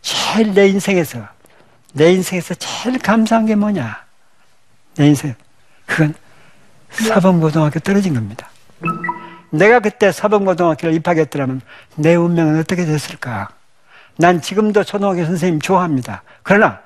제일 0.00 0.54
내 0.54 0.68
인생에서 0.68 1.26
내 1.92 2.12
인생에서 2.12 2.54
제일 2.54 2.98
감사한 2.98 3.46
게 3.46 3.54
뭐냐? 3.54 4.04
내 4.96 5.08
인생. 5.08 5.34
그건 5.86 6.14
사범고등학교 6.90 7.80
떨어진 7.80 8.14
겁니다. 8.14 8.48
내가 9.50 9.80
그때 9.80 10.12
사범고등학교를 10.12 10.94
입학했더라면 10.94 11.62
내 11.96 12.14
운명은 12.14 12.60
어떻게 12.60 12.84
됐을까? 12.84 13.48
난 14.16 14.40
지금도 14.40 14.84
초등학교 14.84 15.24
선생님 15.24 15.60
좋아합니다. 15.60 16.22
그러나 16.42 16.80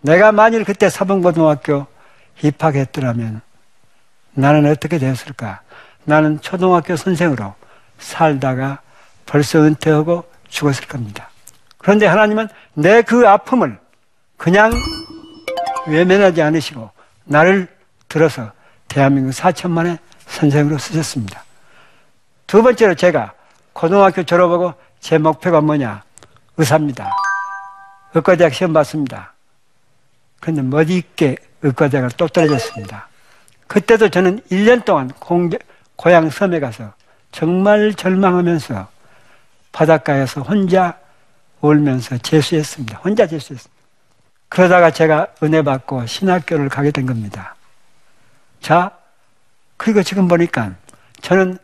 내가 0.00 0.32
만일 0.32 0.64
그때 0.64 0.88
사범고등학교 0.88 1.86
입학했더라면 2.42 3.40
나는 4.34 4.66
어떻게 4.70 4.98
되었을까? 4.98 5.60
나는 6.04 6.40
초등학교 6.40 6.96
선생으로 6.96 7.54
살다가 7.98 8.80
벌써 9.26 9.60
은퇴하고 9.60 10.24
죽었을 10.48 10.86
겁니다. 10.86 11.28
그런데 11.78 12.06
하나님은 12.06 12.48
내 12.74 13.02
그 13.02 13.28
아픔을 13.28 13.78
그냥 14.36 14.72
외면하지 15.86 16.42
않으시고 16.42 16.90
나를 17.24 17.68
들어서 18.08 18.52
대한민국 18.88 19.30
4천만의 19.30 19.98
선생으로 20.26 20.78
쓰셨습니다. 20.78 21.44
두 22.46 22.62
번째로 22.62 22.94
제가 22.94 23.32
고등학교 23.72 24.22
졸업하고 24.24 24.74
제 24.98 25.18
목표가 25.18 25.60
뭐냐? 25.60 26.02
의사입니다. 26.56 27.10
의과대학 28.14 28.52
시험 28.52 28.72
봤습니다. 28.72 29.32
그런데 30.40 30.62
멋있게 30.62 31.36
의과대학을 31.62 32.10
또 32.16 32.26
떨어졌습니다. 32.28 33.08
그때도 33.70 34.08
저는 34.08 34.40
1년 34.50 34.84
동안 34.84 35.08
공개, 35.20 35.56
고향 35.94 36.28
섬에 36.28 36.58
가서 36.58 36.92
정말 37.30 37.94
절망하면서 37.94 38.88
바닷가에서 39.70 40.40
혼자 40.40 40.98
울면서 41.60 42.18
재수했습니다. 42.18 42.98
혼자 42.98 43.28
재수했습니다. 43.28 43.80
그러다가 44.48 44.90
제가 44.90 45.28
은혜 45.44 45.62
받고 45.62 46.04
신학교를 46.06 46.68
가게 46.68 46.90
된 46.90 47.06
겁니다. 47.06 47.54
자, 48.60 48.90
그리고 49.76 50.02
지금 50.02 50.26
보니까 50.26 50.72
저는 51.20 51.56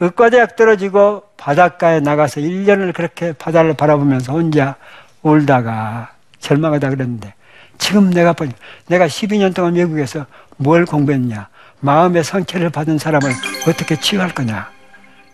의과대학 0.00 0.56
떨어지고 0.56 1.22
바닷가에 1.36 2.00
나가서 2.00 2.40
1년을 2.40 2.94
그렇게 2.94 3.34
바다를 3.34 3.74
바라보면서 3.74 4.32
혼자 4.32 4.76
울다가 5.20 6.14
절망하다 6.38 6.88
그랬는데 6.88 7.34
지금 7.76 8.08
내가 8.08 8.32
보니 8.32 8.52
내가 8.86 9.06
12년 9.06 9.54
동안 9.54 9.74
미국에서 9.74 10.24
뭘 10.56 10.84
공부했냐 10.86 11.48
마음의 11.80 12.24
상처를 12.24 12.70
받은 12.70 12.98
사람을 12.98 13.30
어떻게 13.68 13.98
치유할 13.98 14.34
거냐 14.34 14.70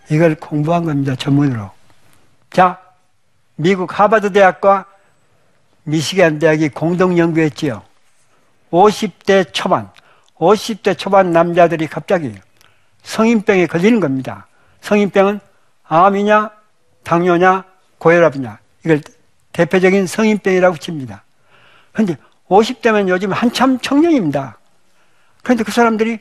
이걸 0.09 0.35
공부한 0.35 0.85
겁니다 0.85 1.15
전문으로 1.15 1.71
자 2.51 2.79
미국 3.55 3.99
하버드 3.99 4.31
대학과 4.31 4.85
미시간 5.83 6.39
대학이 6.39 6.69
공동 6.69 7.17
연구했지요 7.17 7.83
50대 8.71 9.53
초반 9.53 9.89
50대 10.37 10.97
초반 10.97 11.31
남자들이 11.31 11.87
갑자기 11.87 12.33
성인병에 13.03 13.67
걸리는 13.67 13.99
겁니다 13.99 14.47
성인병은 14.81 15.39
암이냐, 15.89 16.51
당뇨냐, 17.03 17.63
고혈압이냐. 17.97 18.59
이걸 18.85 19.01
대표적인 19.51 20.05
성인병이라고 20.05 20.77
칩니다. 20.77 21.23
그런데 21.91 22.15
50대면 22.47 23.09
요즘 23.09 23.33
한참 23.33 23.79
청년입니다. 23.79 24.58
그런데 25.43 25.63
그 25.63 25.71
사람들이 25.71 26.19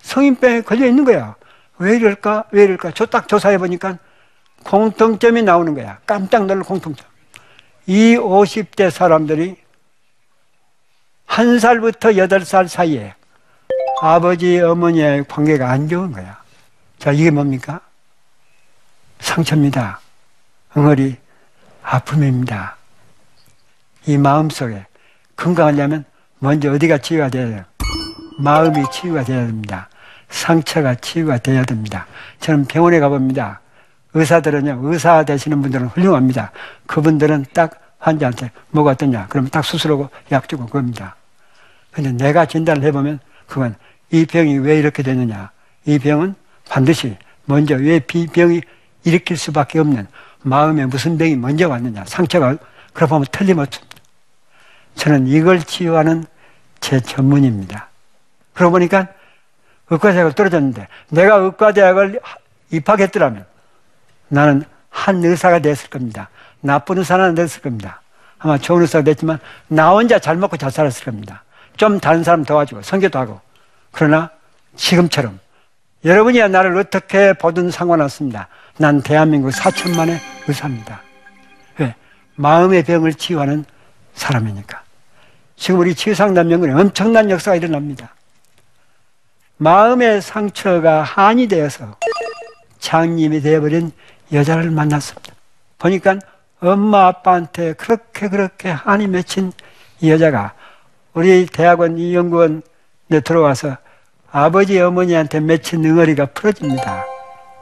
성인병에 0.00 0.62
걸려 0.62 0.86
있는 0.86 1.04
거야. 1.04 1.34
왜 1.78 1.96
이럴까? 1.96 2.44
왜 2.52 2.64
이럴까? 2.64 2.92
저 2.92 3.06
딱 3.06 3.28
조사해 3.28 3.58
보니까 3.58 3.98
공통점이 4.64 5.42
나오는 5.42 5.74
거야. 5.74 5.98
깜짝 6.06 6.46
놀랄 6.46 6.62
공통점. 6.62 7.06
이 7.86 8.16
50대 8.16 8.90
사람들이 8.90 9.56
한 11.26 11.58
살부터 11.58 12.16
여덟 12.16 12.44
살 12.44 12.68
사이에 12.68 13.14
아버지, 14.00 14.60
어머니의 14.60 15.24
관계가 15.26 15.70
안 15.70 15.88
좋은 15.88 16.12
거야. 16.12 16.40
자, 16.98 17.10
이게 17.12 17.30
뭡니까? 17.30 17.80
상처입니다. 19.20 20.00
응어리 20.76 21.16
아픔입니다. 21.82 22.76
이 24.06 24.18
마음 24.18 24.50
속에 24.50 24.86
건강하려면 25.36 26.04
먼저 26.38 26.72
어디가 26.72 26.98
치유가 26.98 27.28
돼야 27.28 27.46
돼요? 27.48 27.64
마음이 28.42 28.84
치유가 28.90 29.22
돼야 29.22 29.46
됩니다. 29.46 29.88
상처가 30.28 30.94
치유가 30.96 31.38
돼야 31.38 31.64
됩니다. 31.64 32.06
저는 32.40 32.64
병원에 32.66 32.98
가봅니다. 33.00 33.60
의사들은요, 34.14 34.80
의사 34.82 35.24
되시는 35.24 35.62
분들은 35.62 35.88
훌륭합니다. 35.88 36.52
그분들은 36.86 37.46
딱 37.52 37.80
환자한테 37.98 38.50
뭐가 38.70 38.92
어떠냐? 38.92 39.26
그러면 39.28 39.50
딱 39.50 39.64
수술하고 39.64 40.10
약 40.32 40.48
주고 40.48 40.66
그겁니다. 40.66 41.16
근데 41.92 42.12
내가 42.12 42.46
진단을 42.46 42.82
해보면 42.84 43.20
그건 43.46 43.76
이 44.10 44.26
병이 44.26 44.58
왜 44.58 44.78
이렇게 44.78 45.02
되느냐? 45.02 45.50
이 45.86 45.98
병은 45.98 46.34
반드시 46.68 47.16
먼저 47.44 47.74
왜 47.76 48.00
병이 48.00 48.60
일으킬 49.04 49.36
수밖에 49.36 49.78
없는 49.78 50.06
마음에 50.42 50.86
무슨 50.86 51.16
병이 51.16 51.36
먼저 51.36 51.68
왔느냐. 51.68 52.04
상처가, 52.06 52.56
그러 52.92 53.06
보면 53.06 53.26
틀림없습니다. 53.30 53.96
저는 54.96 55.26
이걸 55.28 55.62
치유하는 55.62 56.24
제 56.80 57.00
전문입니다. 57.00 57.91
그러고 58.54 58.72
보니까 58.72 59.08
의과대학을 59.90 60.32
떨어졌는데 60.32 60.88
내가 61.10 61.36
의과대학을 61.36 62.20
입학했더라면 62.70 63.44
나는 64.28 64.64
한 64.88 65.24
의사가 65.24 65.60
됐을 65.60 65.90
겁니다. 65.90 66.28
나쁜 66.60 66.98
의사는 66.98 67.24
안 67.24 67.34
됐을 67.34 67.60
겁니다. 67.62 68.00
아마 68.38 68.58
좋은 68.58 68.82
의사가 68.82 69.04
됐지만 69.04 69.38
나 69.68 69.90
혼자 69.90 70.18
잘 70.18 70.36
먹고 70.36 70.56
잘 70.56 70.70
살았을 70.70 71.04
겁니다. 71.04 71.44
좀 71.76 72.00
다른 72.00 72.24
사람 72.24 72.44
도와주고 72.44 72.82
선교도 72.82 73.18
하고 73.18 73.40
그러나 73.90 74.30
지금처럼 74.76 75.38
여러분이 76.04 76.38
나를 76.48 76.76
어떻게 76.78 77.32
보든 77.32 77.70
상관없습니다. 77.70 78.48
난 78.76 79.02
대한민국 79.02 79.50
4천만의 79.50 80.18
의사입니다. 80.48 81.00
왜? 81.78 81.94
마음의 82.34 82.84
병을 82.84 83.14
치유하는 83.14 83.64
사람이니까. 84.14 84.82
지금 85.56 85.80
우리 85.80 85.94
치유상담 85.94 86.50
연구에 86.50 86.72
엄청난 86.72 87.30
역사가 87.30 87.56
일어납니다. 87.56 88.14
마음의 89.62 90.22
상처가 90.22 91.02
한이 91.02 91.46
되어서 91.46 91.96
장님이 92.80 93.40
되어버린 93.40 93.92
여자를 94.32 94.72
만났습니다. 94.72 95.34
보니까 95.78 96.18
엄마 96.60 97.06
아빠한테 97.06 97.74
그렇게 97.74 98.28
그렇게 98.28 98.70
한이 98.70 99.06
맺힌 99.06 99.52
이 100.00 100.10
여자가 100.10 100.54
우리 101.14 101.46
대학원 101.46 101.96
이 101.96 102.12
연구원에 102.14 102.60
들어와서 103.24 103.76
아버지 104.32 104.80
어머니한테 104.80 105.38
맺힌 105.38 105.84
응어리가 105.84 106.26
풀어집니다. 106.26 107.04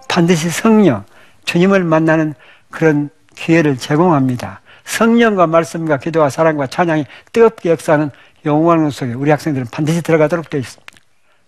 반드시 0.09 0.49
성령, 0.49 1.04
주님을 1.45 1.85
만나는 1.85 2.35
그런 2.71 3.11
기회를 3.35 3.76
제공합니다. 3.76 4.62
성령과 4.85 5.47
말씀과 5.49 5.99
기도와 5.99 6.30
사랑과 6.30 6.66
찬양이 6.66 7.04
뜨겁게 7.33 7.71
역사하는 7.71 8.11
영원한 8.47 8.90
속에 8.90 9.12
우리 9.12 9.30
학생들은 9.30 9.66
반드시 9.71 10.00
들어가도록 10.00 10.49
되어 10.49 10.61
있습니다. 10.61 10.89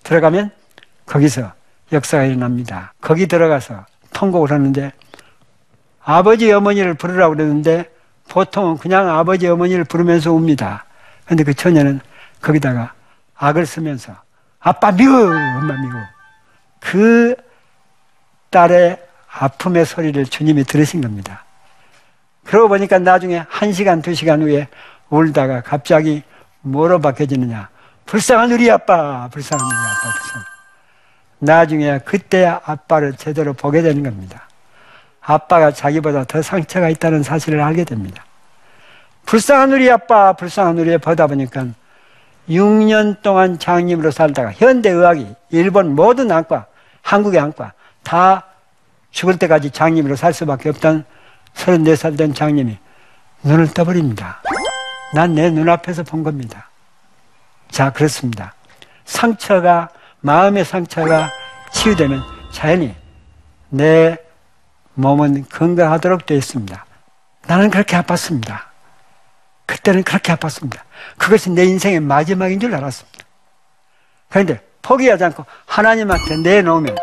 들어가면 0.03 0.51
거기서 1.07 1.53
역사가 1.93 2.25
일어납니다. 2.25 2.93
거기 3.01 3.27
들어가서 3.27 3.87
통곡을 4.13 4.51
하는데 4.51 4.93
아버지 6.05 6.51
어머니를 6.51 6.95
부르라고 6.95 7.35
그러는데 7.35 7.91
보통은 8.29 8.79
그냥 8.79 9.09
아버지 9.09 9.47
어머니를 9.47 9.85
부르면서 9.85 10.33
웁니다. 10.33 10.85
근데 11.27 11.45
그 11.45 11.55
처녀는 11.55 12.01
거기다가 12.41 12.95
악을 13.37 13.67
쓰면서 13.67 14.15
아빠 14.59 14.93
미워 14.93 15.27
엄마 15.27 15.75
미워 15.75 16.01
그 16.81 17.35
딸의 18.51 18.99
아픔의 19.31 19.87
소리를 19.87 20.25
주님이 20.27 20.65
들으신 20.65 21.01
겁니다. 21.01 21.45
그러고 22.45 22.69
보니까 22.69 22.99
나중에 22.99 23.45
한 23.49 23.73
시간 23.73 24.03
두 24.03 24.15
시간 24.15 24.43
후에 24.43 24.69
울다가 25.09 25.63
갑자기 25.63 26.23
뭐로 26.61 27.01
바뀌어지느냐 27.01 27.69
불쌍한 28.07 28.53
우리 28.53 28.71
아빠 28.71 29.29
불쌍한 29.29 29.65
우리 29.65 29.75
아빠 29.75 30.19
불쌍한 30.19 30.45
나중에 31.39 31.99
그때 32.05 32.47
아빠를 32.47 33.15
제대로 33.15 33.53
보게 33.53 33.83
되는 33.83 34.03
겁니다. 34.03 34.49
아빠가 35.21 35.73
자기보다 35.73 36.25
더 36.25 36.43
상처가 36.43 36.89
있다는 36.89 37.23
사실을 37.23 37.61
알게 37.61 37.85
됩니다. 37.85 38.25
불쌍한 39.27 39.73
우리 39.73 39.91
아빠, 39.91 40.33
불쌍한 40.35 40.79
우리 40.79 40.97
보다 40.99 41.27
보니까 41.27 41.67
6년 42.49 43.23
동안 43.23 43.59
장님으로 43.59 44.11
살다가 44.11 44.53
현대의학이 44.53 45.35
일본 45.51 45.95
모든 45.95 46.31
안과, 46.31 46.67
한국의 47.03 47.41
안과 47.41 47.73
다 48.03 48.45
죽을 49.13 49.39
때까지 49.39 49.71
장님으로 49.71 50.17
살 50.17 50.33
수밖에 50.33 50.69
없던 50.71 51.05
34살 51.55 52.19
된 52.19 52.35
장님이 52.35 52.79
눈을 53.45 53.73
떠버립니다. 53.75 54.43
난 55.15 55.35
내 55.35 55.51
눈앞에서 55.51 56.03
본 56.05 56.23
겁니다. 56.23 56.71
자, 57.73 57.91
그렇습니다. 57.91 58.55
상처가, 59.07 59.89
마음의 60.21 60.65
상처가 60.65 61.31
치유되면 61.73 62.23
자연히 62.53 62.95
내 63.71 64.19
몸은 64.95 65.47
건강하도록 65.51 66.27
되어 66.27 66.37
있습니다. 66.37 66.85
나는 67.47 67.71
그렇게 67.71 67.97
아팠습니다. 67.97 68.61
그때는 69.65 70.03
그렇게 70.03 70.35
아팠습니다. 70.35 70.81
그것이 71.17 71.51
내 71.51 71.65
인생의 71.65 72.01
마지막인 72.01 72.61
줄 72.61 72.75
알았습니다. 72.75 73.25
그런데 74.29 74.61
포기하지 74.83 75.25
않고 75.25 75.47
하나님한테 75.65 76.37
내놓으면 76.37 76.95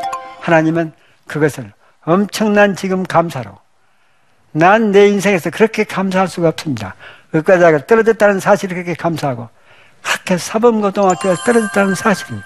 하나님은 0.42 0.94
그것을 1.28 1.74
엄청난 2.06 2.76
지금 2.76 3.04
감사로 3.04 3.58
난 4.52 4.92
내 4.92 5.08
인생에서 5.08 5.50
그렇게 5.50 5.84
감사할 5.84 6.28
수가 6.28 6.50
없습니다. 6.50 6.96
의과대학을 7.34 7.88
떨어졌다는 7.88 8.40
사실을 8.40 8.76
그렇게 8.76 8.94
감사하고 8.94 9.50
그렇게 10.02 10.38
사범고등학교가 10.38 11.36
떨어졌다는 11.44 11.96
사실을 11.96 12.42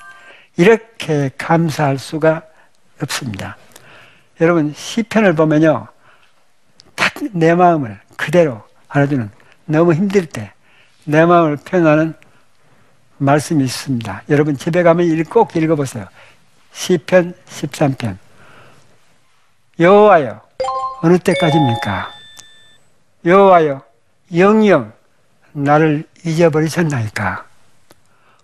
이렇게 0.58 1.30
감사할 1.38 1.98
수가 2.00 2.44
없습니다. 3.02 3.58
여러분 4.42 4.74
시편을 4.76 5.34
보면요. 5.36 5.88
딱 6.96 7.13
내 7.34 7.56
마음을 7.56 8.00
그대로 8.18 8.63
알아주는 8.89 9.30
너무 9.66 9.94
힘들 9.94 10.26
때 10.26 10.54
내 11.06 11.26
마음을 11.26 11.58
표현하는 11.58 12.13
말씀이 13.18 13.63
있습니다. 13.63 14.24
여러분 14.30 14.58
집에 14.58 14.84
가면 14.84 15.24
꼭 15.26 15.56
읽어보세요. 15.56 16.08
시편 16.72 17.34
13편 17.48 18.18
여호와여 19.80 20.42
어느 21.02 21.20
때까지입니까? 21.20 22.10
여호와여 23.26 23.84
영영 24.36 24.94
나를 25.54 26.06
잊어버리셨나이까? 26.26 27.46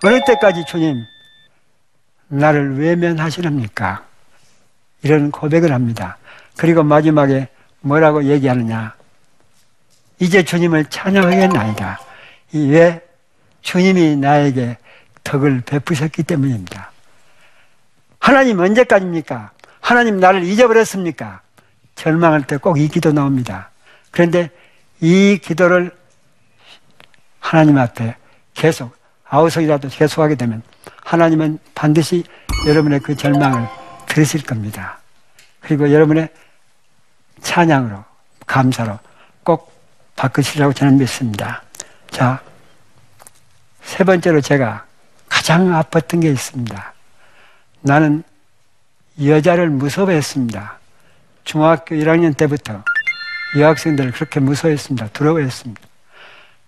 어느 0.03 0.23
때까지 0.25 0.65
주님 0.65 1.03
나를 2.27 2.77
외면하시렵니까? 2.79 4.05
이런 5.01 5.31
고백을 5.31 5.71
합니다. 5.73 6.17
그리고 6.57 6.83
마지막에 6.83 7.47
뭐라고 7.81 8.23
얘기하느냐? 8.25 8.93
이제 10.19 10.43
주님을 10.43 10.85
찬양하겠나이다. 10.85 11.99
왜? 12.53 13.01
주님이 13.61 14.15
나에게 14.17 14.77
덕을 15.23 15.61
베푸셨기 15.65 16.23
때문입니다. 16.23 16.91
하나님 18.19 18.59
언제까지입니까? 18.59 19.51
하나님 19.81 20.19
나를 20.19 20.43
잊어버렸습니까? 20.43 21.41
절망할 21.95 22.43
때 22.43 22.57
꼭 22.57 22.77
이 22.77 22.87
기도 22.87 23.11
나옵니다. 23.11 23.69
그런데 24.11 24.49
이 25.01 25.39
기도를 25.41 25.91
하나님 27.49 27.79
앞에 27.79 28.15
계속 28.53 28.95
아우성이라도 29.27 29.89
계속하게 29.89 30.35
되면 30.35 30.61
하나님은 31.03 31.57
반드시 31.73 32.23
여러분의 32.67 32.99
그 32.99 33.15
절망을 33.15 33.67
들으실 34.05 34.43
겁니다. 34.43 34.99
그리고 35.59 35.91
여러분의 35.91 36.29
찬양으로 37.41 38.05
감사로 38.45 38.99
꼭 39.43 39.73
바꾸시라고 40.15 40.73
저는 40.73 40.99
믿습니다. 40.99 41.63
자, 42.11 42.39
세 43.81 44.03
번째로 44.03 44.41
제가 44.41 44.85
가장 45.27 45.69
아팠던 45.69 46.21
게 46.21 46.29
있습니다. 46.29 46.93
나는 47.81 48.23
여자를 49.25 49.71
무서워했습니다. 49.71 50.77
중학교 51.45 51.95
1학년 51.95 52.37
때부터 52.37 52.83
여학생들을 53.57 54.11
그렇게 54.11 54.39
무서워했습니다. 54.39 55.07
두려워했습니다. 55.13 55.88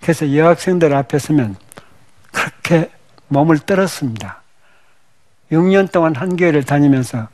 그래서 0.01 0.35
여학생들 0.35 0.93
앞에 0.93 1.19
서면 1.19 1.55
그렇게 2.31 2.89
몸을 3.27 3.59
떨었습니다. 3.59 4.41
6년 5.51 5.91
동안 5.91 6.15
한 6.15 6.35
교회를 6.35 6.63
다니면서 6.63 7.27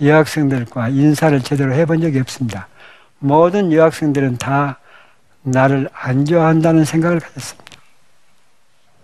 여학생들과 0.00 0.88
인사를 0.88 1.40
제대로 1.42 1.72
해본 1.74 2.00
적이 2.00 2.20
없습니다. 2.20 2.66
모든 3.18 3.72
여학생들은 3.72 4.38
다 4.38 4.78
나를 5.42 5.88
안 5.92 6.24
좋아한다는 6.24 6.84
생각을 6.84 7.20
가졌습니다. 7.20 7.72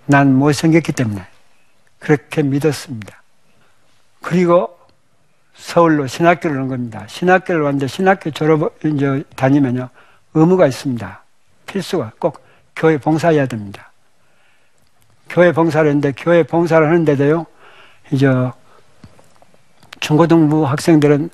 난 0.07 0.35
못생겼기 0.35 0.93
때문에 0.93 1.25
그렇게 1.99 2.43
믿었습니다. 2.43 3.23
그리고 4.23 4.77
서울로 5.55 6.07
신학교를 6.07 6.59
온 6.59 6.69
겁니다. 6.69 7.05
신학교를 7.09 7.63
왔는데 7.63 7.87
신학교 7.87 8.31
졸업 8.31 8.75
이제 8.85 9.23
다니면요 9.37 9.89
의무가 10.35 10.67
있습니다. 10.67 11.23
필수가 11.67 12.13
꼭 12.19 12.48
교회 12.79 12.97
봉사해야 12.97 13.47
됩니다. 13.47 13.91
교회 15.29 15.53
봉사를 15.53 15.87
했는데 15.87 16.13
교회 16.17 16.43
봉사를 16.45 16.87
하는데도요 16.87 17.45
이제 18.13 18.29
중고등부 20.01 20.65
학생들은 20.65 21.29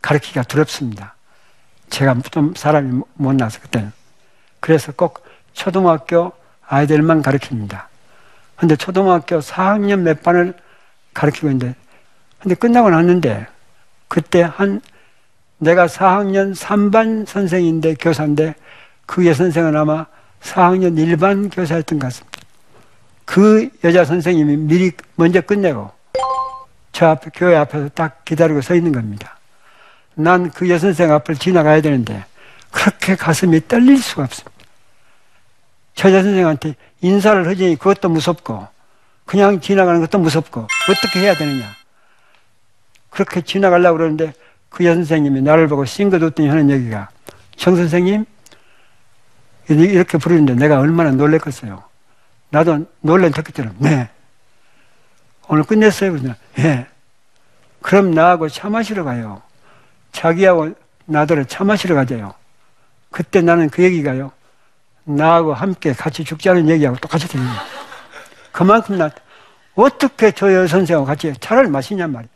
가르치기가 0.00 0.44
두렵습니다. 0.44 1.14
제가 1.90 2.16
좀 2.30 2.54
사람이 2.56 3.02
못나서 3.14 3.60
그때는. 3.60 3.92
그래서 4.60 4.92
꼭 4.92 5.26
초등학교 5.52 6.32
아이들만 6.66 7.20
가르칩니다. 7.20 7.88
근데 8.56 8.76
초등학교 8.76 9.40
4학년 9.40 10.00
몇 10.00 10.22
반을 10.22 10.54
가르치고 11.12 11.48
있는데, 11.48 11.74
근데 12.40 12.54
끝나고 12.54 12.90
났는데, 12.90 13.46
그때 14.08 14.42
한, 14.42 14.80
내가 15.58 15.86
4학년 15.86 16.54
3반 16.54 17.26
선생인데, 17.26 17.94
교사인데, 17.94 18.54
그 19.12 19.26
여선생은 19.26 19.76
아마 19.76 20.06
4학년 20.40 20.96
1반 20.96 21.54
교사였던 21.54 21.98
것 21.98 22.06
같습니다. 22.06 22.38
그 23.26 23.68
여자 23.84 24.06
선생님이 24.06 24.56
미리 24.56 24.90
먼저 25.16 25.42
끝내고, 25.42 25.90
저 26.92 27.08
앞에, 27.08 27.30
교회 27.34 27.54
앞에서 27.56 27.90
딱 27.90 28.24
기다리고 28.24 28.62
서 28.62 28.74
있는 28.74 28.90
겁니다. 28.90 29.38
난 30.14 30.50
그 30.54 30.70
여선생 30.70 31.12
앞을 31.12 31.36
지나가야 31.36 31.82
되는데, 31.82 32.24
그렇게 32.70 33.14
가슴이 33.14 33.68
떨릴 33.68 33.98
수가 33.98 34.22
없습니다. 34.22 34.50
처자 35.94 36.22
선생한테 36.22 36.74
인사를 37.02 37.46
하지 37.46 37.76
그것도 37.76 38.08
무섭고 38.08 38.66
그냥 39.26 39.60
지나가는 39.60 40.00
것도 40.00 40.20
무섭고 40.20 40.66
어떻게 40.88 41.20
해야 41.20 41.34
되느냐. 41.34 41.66
그렇게 43.10 43.42
지나가려고 43.42 43.98
그러는데 43.98 44.32
그 44.70 44.86
여선생님이 44.86 45.42
나를 45.42 45.68
보고 45.68 45.84
싱긋 45.84 46.22
웃더니 46.22 46.48
하는 46.48 46.70
얘기가 46.70 47.10
정 47.56 47.76
선생님 47.76 48.24
이렇게 49.68 50.18
부르는데 50.18 50.54
내가 50.54 50.78
얼마나 50.78 51.10
놀랬겠어요. 51.10 51.82
나도 52.50 52.86
놀란 53.00 53.30
터키처럼 53.30 53.74
네. 53.78 54.08
오늘 55.48 55.64
끝냈어요. 55.64 56.12
그냥 56.12 56.34
예. 56.58 56.86
그럼 57.80 58.12
나하고 58.12 58.48
차 58.48 58.68
마시러 58.68 59.04
가요. 59.04 59.42
자기하고 60.12 60.74
나더러 61.06 61.44
차 61.44 61.64
마시러 61.64 61.94
가자요. 61.94 62.34
그때 63.10 63.40
나는 63.42 63.68
그 63.70 63.82
얘기가요. 63.82 64.32
나하고 65.04 65.54
함께 65.54 65.92
같이 65.92 66.24
죽자는 66.24 66.68
얘기하고 66.68 66.96
똑같이 66.98 67.28
들려요. 67.28 67.50
그만큼 68.52 68.98
나 68.98 69.10
어떻게 69.74 70.30
저 70.32 70.52
여선생하고 70.52 71.06
같이 71.06 71.32
차를 71.40 71.68
마시냔 71.68 72.12
말이에요. 72.12 72.30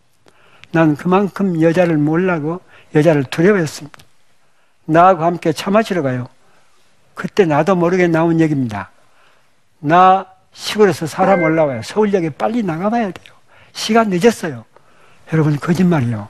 난 0.73 0.97
그만큼 0.97 1.61
여자를 1.61 1.97
몰라고 1.97 2.61
여자를 2.95 3.25
두려워했습니다. 3.25 3.99
나하고 4.87 5.25
함께 5.25 5.53
차 5.53 5.71
마시러 5.71 6.03
가요. 6.03 6.29
그때 7.17 7.47
나도 7.47 7.75
모르게 7.75 8.07
나온 8.07 8.39
얘기입니다. 8.41 8.91
나 9.81 10.27
시골에서 10.53 11.07
사람 11.07 11.43
올라와요. 11.43 11.83
서울역에 11.83 12.31
빨리 12.31 12.63
나가봐야 12.63 13.11
돼요. 13.11 13.35
시간 13.73 14.11
늦었어요. 14.11 14.65
여러분, 15.33 15.57
거짓말이요. 15.57 16.29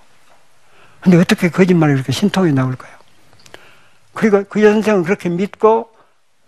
근데 1.00 1.18
어떻게 1.18 1.50
거짓말이 1.50 1.92
이렇게 1.92 2.12
신통이 2.12 2.52
나올까요? 2.52 2.92
그리고 4.14 4.44
그 4.44 4.62
여선생은 4.62 5.02
그렇게 5.02 5.28
믿고 5.28 5.90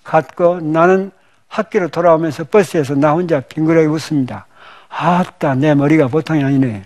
갔고 0.03 0.61
나는 0.61 1.11
학교로 1.49 1.89
돌아오면서 1.89 2.45
버스에서 2.45 2.95
나 2.95 3.13
혼자 3.13 3.41
빙그레 3.41 3.87
웃습니다. 3.87 4.47
아따, 4.89 5.57
내 5.57 5.75
머리가 5.75 6.09
보통이 6.09 6.43
아니네. 6.45 6.85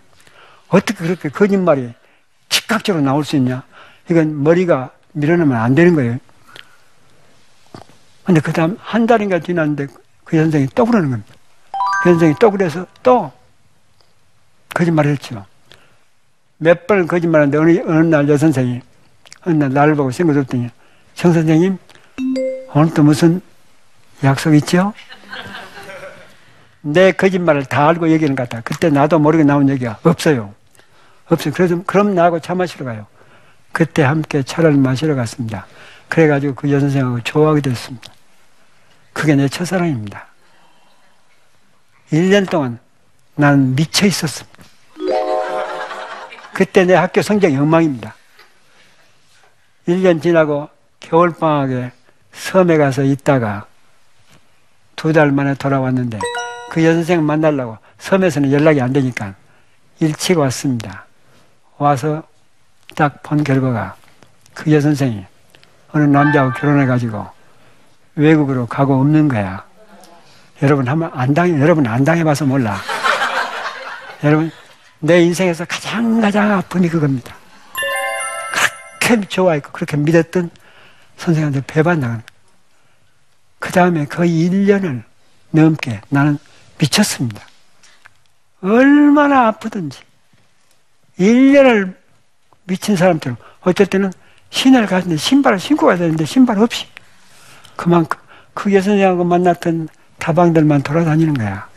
어떻게 0.69 1.05
그렇게 1.05 1.29
거짓말이 1.29 1.93
즉각적으로 2.49 3.05
나올 3.05 3.25
수 3.25 3.37
있냐? 3.37 3.62
이건 4.11 4.43
머리가 4.43 4.91
밀어넣으면 5.12 5.57
안 5.57 5.75
되는 5.75 5.95
거예요. 5.95 6.19
근데 8.24 8.40
그 8.40 8.52
다음 8.52 8.76
한 8.80 9.06
달인가 9.06 9.38
지났는데 9.40 9.87
그 10.24 10.37
선생이 10.37 10.68
또 10.74 10.85
그러는 10.85 11.11
겁니다. 11.11 11.35
그 12.02 12.11
선생이 12.11 12.35
또 12.40 12.50
그래서 12.50 12.87
또 13.02 13.32
거짓말을 14.74 15.12
했죠. 15.12 15.44
몇 16.58 16.87
번 16.87 17.06
거짓말하는데 17.08 17.58
어느, 17.58 17.78
어느 17.90 18.06
날 18.06 18.28
여선생이 18.28 18.80
어느 19.44 19.54
날 19.54 19.72
나를 19.72 19.94
보고 19.96 20.11
생각했더니 20.12 20.70
정 21.14 21.32
선생님 21.32 21.76
오늘 22.74 22.94
또 22.94 23.02
무슨 23.02 23.40
약속 24.22 24.54
있죠? 24.54 24.92
내 26.82 27.11
거짓말을 27.12 27.64
다 27.64 27.88
알고 27.88 28.08
얘기하는 28.11 28.37
것 28.37 28.48
같아. 28.48 28.62
그때 28.62 28.88
나도 28.90 29.18
모르게 29.18 29.42
나온 29.44 29.68
얘기가 29.68 29.98
없어요. 30.04 30.54
없어요. 31.26 31.52
그래서 31.54 31.82
그럼 31.87 32.14
나하고 32.14 32.38
차 32.38 32.54
마시러 32.54 32.85
가요. 32.85 33.06
그때 33.72 34.02
함께 34.02 34.42
차를 34.42 34.72
마시러 34.74 35.14
갔습니다. 35.16 35.66
그래가지고 36.08 36.54
그 36.54 36.70
여선생하고 36.70 37.20
좋아하게 37.22 37.62
됐습니다. 37.62 38.12
그게 39.22 39.37
내 39.37 39.46
첫사랑입니다. 39.46 40.26
1년 42.11 42.50
동안 42.50 42.80
난 43.37 43.72
미쳐 43.76 44.04
있었습니다. 44.04 44.58
그때 46.52 46.85
내 46.85 46.94
학교 46.94 47.22
성적이 47.22 47.56
엉망입니다. 47.56 48.16
1년 49.87 50.20
지나고 50.20 50.68
겨울방학에 50.98 51.92
섬에 52.32 52.76
가서 52.78 53.04
있다가 53.04 53.66
두 54.96 55.12
달 55.12 55.30
만에 55.30 55.54
돌아왔는데 55.54 56.18
그 56.72 56.85
여선생 56.85 57.24
만나려고 57.24 57.78
섬에서는 57.98 58.50
연락이 58.50 58.80
안 58.80 58.92
되니까 58.92 59.37
일찍 60.00 60.37
왔습니다. 60.37 61.06
와서 61.78 62.24
딱 62.96 63.22
본 63.22 63.44
결과가 63.44 63.94
그 64.52 64.72
여선생이 64.72 65.24
어느 65.92 66.02
남자하고 66.02 66.54
결혼해가지고 66.54 67.41
외국으로 68.14 68.66
가고 68.66 69.01
없는 69.01 69.29
거야. 69.29 69.64
여러분 70.62 70.87
한번 70.88 71.11
안 71.14 71.35
당해, 71.35 71.61
여러분 71.61 71.87
안 71.87 72.05
당해봐서 72.05 72.46
몰라. 72.46 72.79
여러분, 74.22 74.51
내 75.01 75.22
인생에서 75.22 75.64
가장 75.64 76.20
가장 76.20 76.53
아픔이 76.53 76.88
그겁니다. 76.88 77.35
그렇게 79.01 79.27
좋아했고, 79.27 79.72
그렇게 79.72 79.96
믿었던 79.96 80.51
선생한테 81.16 81.62
배반당하는 81.66 82.22
그 83.59 83.72
다음에 83.72 84.05
거의 84.05 84.48
1년을 84.48 85.03
넘게 85.51 86.01
나는 86.09 86.38
미쳤습니다. 86.79 87.42
얼마나 88.62 89.48
아프든지. 89.48 89.98
1년을 91.18 91.96
미친 92.64 92.96
사람처럼, 92.96 93.37
어쩔 93.62 93.87
때는 93.87 94.12
신을 94.51 94.87
가는데 94.87 95.16
신발을 95.16 95.59
신고 95.59 95.87
가야 95.87 95.96
되는데 95.96 96.25
신발 96.25 96.59
없이. 96.59 96.87
그만큼 97.83 98.18
그 98.55 98.73
여선생하고 98.73 99.25
만났던 99.25 99.88
다방들만 100.18 100.83
돌아다니는 100.83 101.35
거야. 101.35 101.68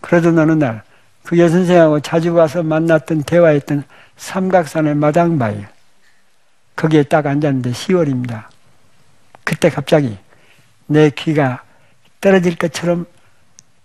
그래도 0.00 0.28
어느 0.28 0.52
날 0.52 0.82
그 1.24 1.38
여선생하고 1.38 2.00
자주 2.00 2.34
가서 2.34 2.62
만났던 2.62 3.22
대화했던 3.22 3.84
삼각산의 4.16 4.94
마당바위 4.96 5.64
거기에 6.76 7.04
딱 7.04 7.26
앉았는데 7.26 7.70
10월입니다. 7.70 8.44
그때 9.44 9.70
갑자기 9.70 10.18
내 10.86 11.10
귀가 11.10 11.62
떨어질 12.20 12.56
것처럼 12.56 13.06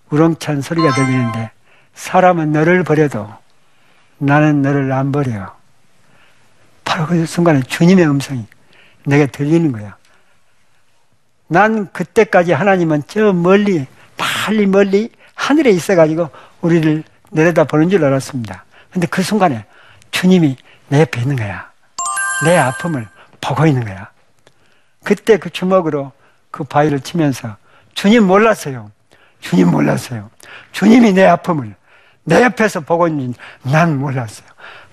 우렁찬 0.10 0.62
소리가 0.62 0.94
들리는데 0.94 1.52
사람은 1.94 2.52
너를 2.52 2.84
버려도 2.84 3.30
나는 4.18 4.62
너를 4.62 4.92
안 4.92 5.12
버려. 5.12 5.56
바로 6.84 7.06
그 7.06 7.26
순간에 7.26 7.62
주님의 7.62 8.08
음성이 8.08 8.46
내게 9.06 9.28
들리는 9.28 9.72
거야. 9.72 9.97
난 11.48 11.92
그때까지 11.92 12.54
하나님은 12.54 13.04
저 13.08 13.34
멀리, 13.34 13.86
빨리 14.18 14.66
멀리 14.66 15.10
하늘에 15.36 15.72
있어가지고 15.72 16.30
우리를 16.62 17.04
내려다 17.32 17.64
보는 17.64 17.90
줄 17.90 18.04
알았습니다. 18.04 18.66
근데 18.92 19.08
그 19.08 19.22
순간에 19.22 19.66
주님이 20.12 20.58
내 20.90 21.02
옆에 21.02 21.22
있는 21.22 21.36
거야. 21.36 21.70
내 22.46 22.58
아픔을 22.58 23.08
보고 23.42 23.66
있는 23.66 23.86
거야. 23.86 24.10
그때 25.04 25.38
그 25.38 25.50
주먹으로 25.50 26.12
그 26.52 26.64
바위를 26.64 27.00
치면서 27.02 27.56
주님 27.94 28.26
몰랐어요. 28.26 28.92
주님 29.40 29.72
몰랐어요. 29.72 30.30
주님이 30.72 31.14
내 31.14 31.26
아픔을 31.26 31.76
내 32.24 32.44
옆에서 32.44 32.82
보고 32.82 33.08
있는 33.08 33.34
난 33.62 33.98
몰랐어요. 34.00 34.48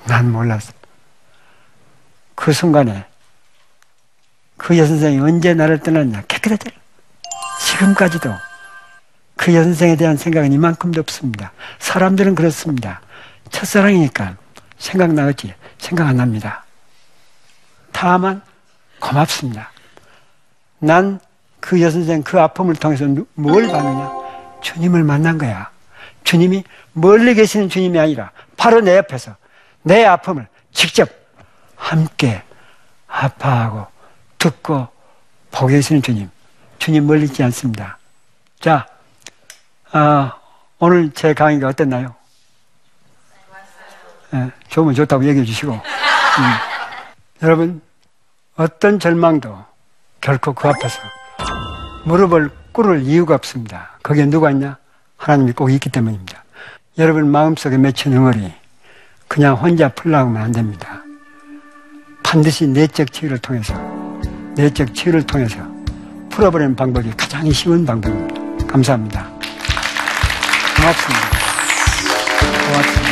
난 0.07 0.31
몰랐어. 0.31 0.73
그 2.35 2.53
순간에 2.53 3.07
그 4.57 4.79
여선생이 4.79 5.19
언제 5.21 5.55
나를 5.55 5.81
떠났냐? 5.81 6.23
깨끗하죠. 6.29 6.71
지금까지도 7.67 8.31
그 9.37 9.55
여선생에 9.55 9.97
대한 9.97 10.17
생각은 10.17 10.53
이만큼도 10.53 11.01
없습니다. 11.01 11.53
사람들은 11.79 12.35
그렇습니다. 12.35 13.01
첫사랑이니까 13.51 14.37
생각나겠지. 14.79 15.55
생각 15.79 16.07
안 16.07 16.17
납니다. 16.17 16.65
다만 17.93 18.43
고맙습니다. 19.01 19.71
난 20.79 21.21
그 21.65 21.81
여선생 21.81 22.23
그 22.23 22.39
아픔을 22.39 22.77
통해서 22.77 23.07
뭘 23.33 23.67
받느냐? 23.69 24.11
주님을 24.61 25.03
만난 25.03 25.39
거야. 25.39 25.71
주님이 26.23 26.63
멀리 26.93 27.35
계시는 27.35 27.71
주님이 27.71 27.99
아니라 27.99 28.33
바로 28.59 28.83
내 28.83 28.99
옆에서 28.99 29.35
내 29.81 30.05
아픔을 30.05 30.47
직접 30.73 31.09
함께 31.75 32.43
아파하고 33.09 33.87
듣고 34.45 34.89
보고 35.51 35.67
계시는 35.69 36.03
주님. 36.03 36.31
주님 36.79 37.07
멀리 37.07 37.25
있지 37.25 37.43
않습니다. 37.45 37.99
자, 38.61 38.87
아, 39.91 40.37
오늘 40.79 41.11
제 41.13 41.33
강의가 41.33 41.69
어땠나요? 41.69 42.15
네, 44.31 44.51
좋으면 44.69 44.95
좋다고 44.95 45.25
얘기해 45.25 45.45
주시고. 45.45 45.73
음. 45.73 45.81
여러분, 47.43 47.81
어떤 48.57 48.99
절망도 48.99 49.65
결코 50.21 50.53
그 50.53 50.69
앞에서 50.69 51.01
무릎을 52.05 52.51
꿇을 52.73 53.03
이유가 53.03 53.35
없습니다. 53.37 53.93
거기에 54.03 54.27
누가 54.27 54.51
있냐? 54.51 54.77
하나님이 55.17 55.53
꼭 55.53 55.71
있기 55.71 55.89
때문입니다. 55.89 56.45
여러분 56.99 57.31
마음속에 57.31 57.79
맺힌 57.79 58.13
응어리 58.13 58.53
그냥 59.27 59.55
혼자 59.57 59.89
풀라고는 59.89 60.41
안 60.41 60.53
됩니다. 60.53 61.03
반드시 62.23 62.67
내적 62.67 63.13
치유를 63.13 63.39
통해서 63.39 64.04
내적 64.57 64.95
치유를 64.95 65.25
통해서 65.25 65.57
풀어버리는 66.31 66.75
방법이 66.75 67.11
가장 67.17 67.51
쉬운 67.51 67.85
방법입니다. 67.85 68.67
감사합니다. 68.67 69.29
고맙습니다. 70.77 71.29
고맙습니다. 72.67 73.04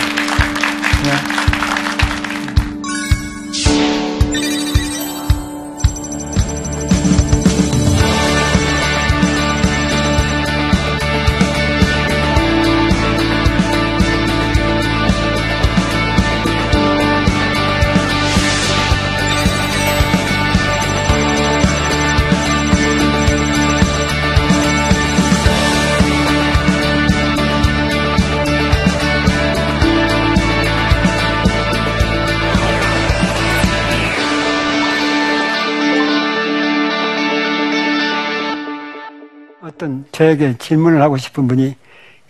어떤 39.83 40.05
저에게 40.13 40.57
질문을 40.59 41.03
하고 41.03 41.17
싶은 41.17 41.49
분이 41.49 41.75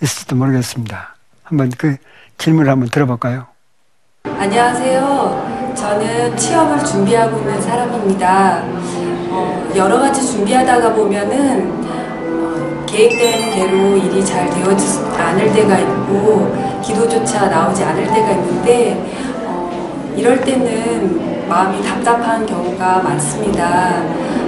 있을지도 0.03 0.37
모르겠습니다. 0.37 1.17
한번 1.43 1.71
그 1.77 1.97
질문을 2.38 2.71
한번 2.71 2.88
들어볼까요? 2.88 3.47
안녕하세요. 4.25 5.75
저는 5.77 6.35
취업을 6.35 6.83
준비하고 6.83 7.38
있는 7.41 7.61
사람입니다. 7.61 8.62
어, 8.65 9.73
여러 9.77 9.99
가지 9.99 10.25
준비하다가 10.27 10.95
보면은 10.95 11.71
어, 11.85 12.87
계획된 12.87 13.51
대로 13.51 13.99
일이 13.99 14.25
잘 14.25 14.49
되어지지 14.49 15.05
않을 15.15 15.53
때가 15.53 15.79
있고 15.79 16.81
기도조차 16.83 17.49
나오지 17.49 17.85
않을 17.85 18.07
때가 18.07 18.31
있는데 18.33 19.45
어, 19.45 20.15
이럴 20.17 20.41
때는 20.41 21.49
마음이 21.49 21.83
답답한 21.83 22.47
경우가 22.47 23.03
많습니다. 23.03 24.41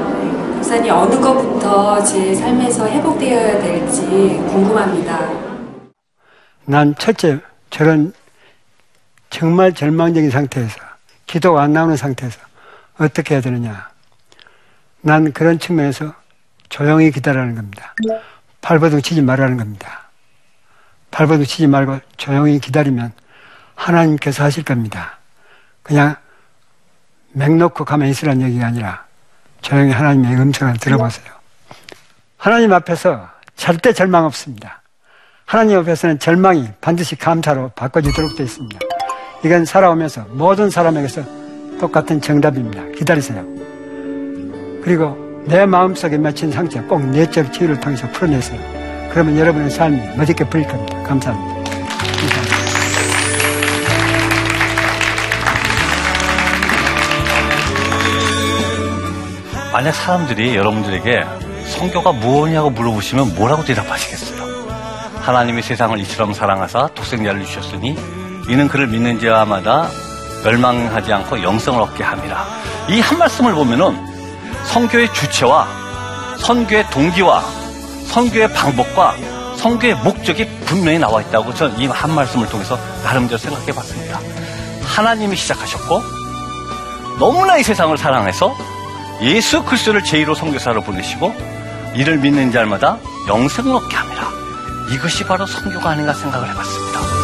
목사님 0.65 0.91
어느 0.95 1.21
것부터 1.21 2.03
제 2.05 2.35
삶에서 2.35 2.89
회복되어야 2.89 3.61
될지 3.61 4.01
궁금합니다. 4.01 5.29
난 6.65 6.95
첫째 6.97 7.39
저런 7.69 8.15
정말 9.29 9.75
절망적인 9.75 10.31
상태에서 10.31 10.81
기도가 11.27 11.65
안 11.65 11.75
나오는 11.75 11.95
상태에서 11.99 12.41
어떻게 12.97 13.35
해야 13.35 13.43
되느냐. 13.43 13.91
난 15.03 15.35
그런 15.35 15.59
측면에서 15.59 16.15
조용히 16.71 17.11
기다리는 17.11 17.55
겁니다. 17.55 17.95
발버둥 18.63 19.03
치지 19.03 19.21
말라는 19.21 19.59
겁니다. 19.59 20.09
발버둥 21.11 21.45
치지 21.45 21.67
말고 21.67 22.01
조용히 22.17 22.59
기다리면 22.59 23.13
하나님께서 23.75 24.43
하실 24.45 24.65
겁니다. 24.65 25.19
그냥 25.83 26.17
맹 27.33 27.59
놓고 27.59 27.85
가만히 27.85 28.13
있으라는 28.13 28.47
얘기가 28.47 28.67
아니라 28.67 29.05
조용히 29.65 29.93
하나님의 29.93 30.37
음성을 30.37 30.75
들어보세요. 30.75 31.27
하나님 32.37 32.73
앞에서 32.75 33.29
절대 33.57 33.93
절망 33.95 34.27
없습니다. 34.27 34.83
하나님 35.47 35.79
앞에서는 35.79 36.19
절망이 36.19 36.69
반드시 36.83 37.17
감사로 37.17 37.71
바꿔지도록 37.71 38.37
되어 38.37 38.45
있습니다. 38.45 38.79
이건 39.43 39.65
살아오면서 39.65 40.27
모든 40.31 40.69
사람에게서 40.69 41.23
똑같은 41.81 42.21
정답입니다. 42.21 42.85
기다리세요. 42.97 43.43
그리고 44.83 45.17
내 45.47 45.65
마음속에 45.65 46.19
맺힌 46.19 46.53
상처 46.53 46.83
꼭 46.85 47.03
내적 47.07 47.53
치유를 47.53 47.81
통해서 47.81 48.07
풀어내세요. 48.13 48.61
그러면 49.11 49.39
여러분의 49.39 49.71
삶이 49.71 50.17
멋있게 50.17 50.45
보일 50.45 50.67
겁니다. 50.67 51.03
감사합니다. 51.05 51.54
만약 59.75 59.91
사람들이 59.91 60.55
여러분들에게 60.55 61.25
성교가 61.67 62.13
무엇이냐고 62.13 62.71
물어보시면 62.71 63.35
뭐라고 63.35 63.65
대답하시겠어요? 63.65 64.45
하나님이 65.21 65.63
세상을 65.63 65.99
이처럼 65.99 66.33
사랑하사 66.33 66.91
독생자를 66.95 67.45
주셨으니 67.45 67.99
이는 68.49 68.69
그를 68.69 68.87
믿는 68.87 69.19
자마다 69.19 69.89
멸망하지 70.45 71.13
않고 71.13 71.43
영성을 71.43 71.81
얻게 71.83 72.05
함이라. 72.05 72.47
이 72.91 73.01
한 73.01 73.19
말씀을 73.19 73.53
보면은 73.55 73.99
성교의 74.67 75.13
주체와 75.13 75.67
선교의 76.39 76.89
동기와 76.91 77.43
선교의 78.13 78.53
방법과 78.53 79.17
선교의 79.57 79.97
목적이 79.97 80.47
분명히 80.67 81.01
나와 81.01 81.21
있다고 81.21 81.53
저는 81.53 81.81
이 81.81 81.89
한 81.89 82.15
말씀을 82.15 82.49
통해서 82.49 82.79
나름대로 83.03 83.39
생각해 83.39 83.73
봤습니다. 83.73 84.21
하나님이 84.85 85.35
시작하셨고 85.35 86.01
너무나 87.19 87.57
이 87.57 87.65
세상을 87.65 87.99
사랑해서 87.99 88.55
예수 89.23 89.65
그리스도를 89.65 90.03
제1호 90.03 90.35
선교사로 90.35 90.83
보내시고 90.83 91.35
이를 91.95 92.19
믿는 92.19 92.53
자마다 92.53 92.99
영생을 93.29 93.73
얻게 93.73 93.97
합니다. 93.97 94.29
이것이 94.93 95.25
바로 95.25 95.47
선교가 95.47 95.91
아닌가 95.91 96.13
생각을 96.13 96.49
해봤습니다. 96.51 97.24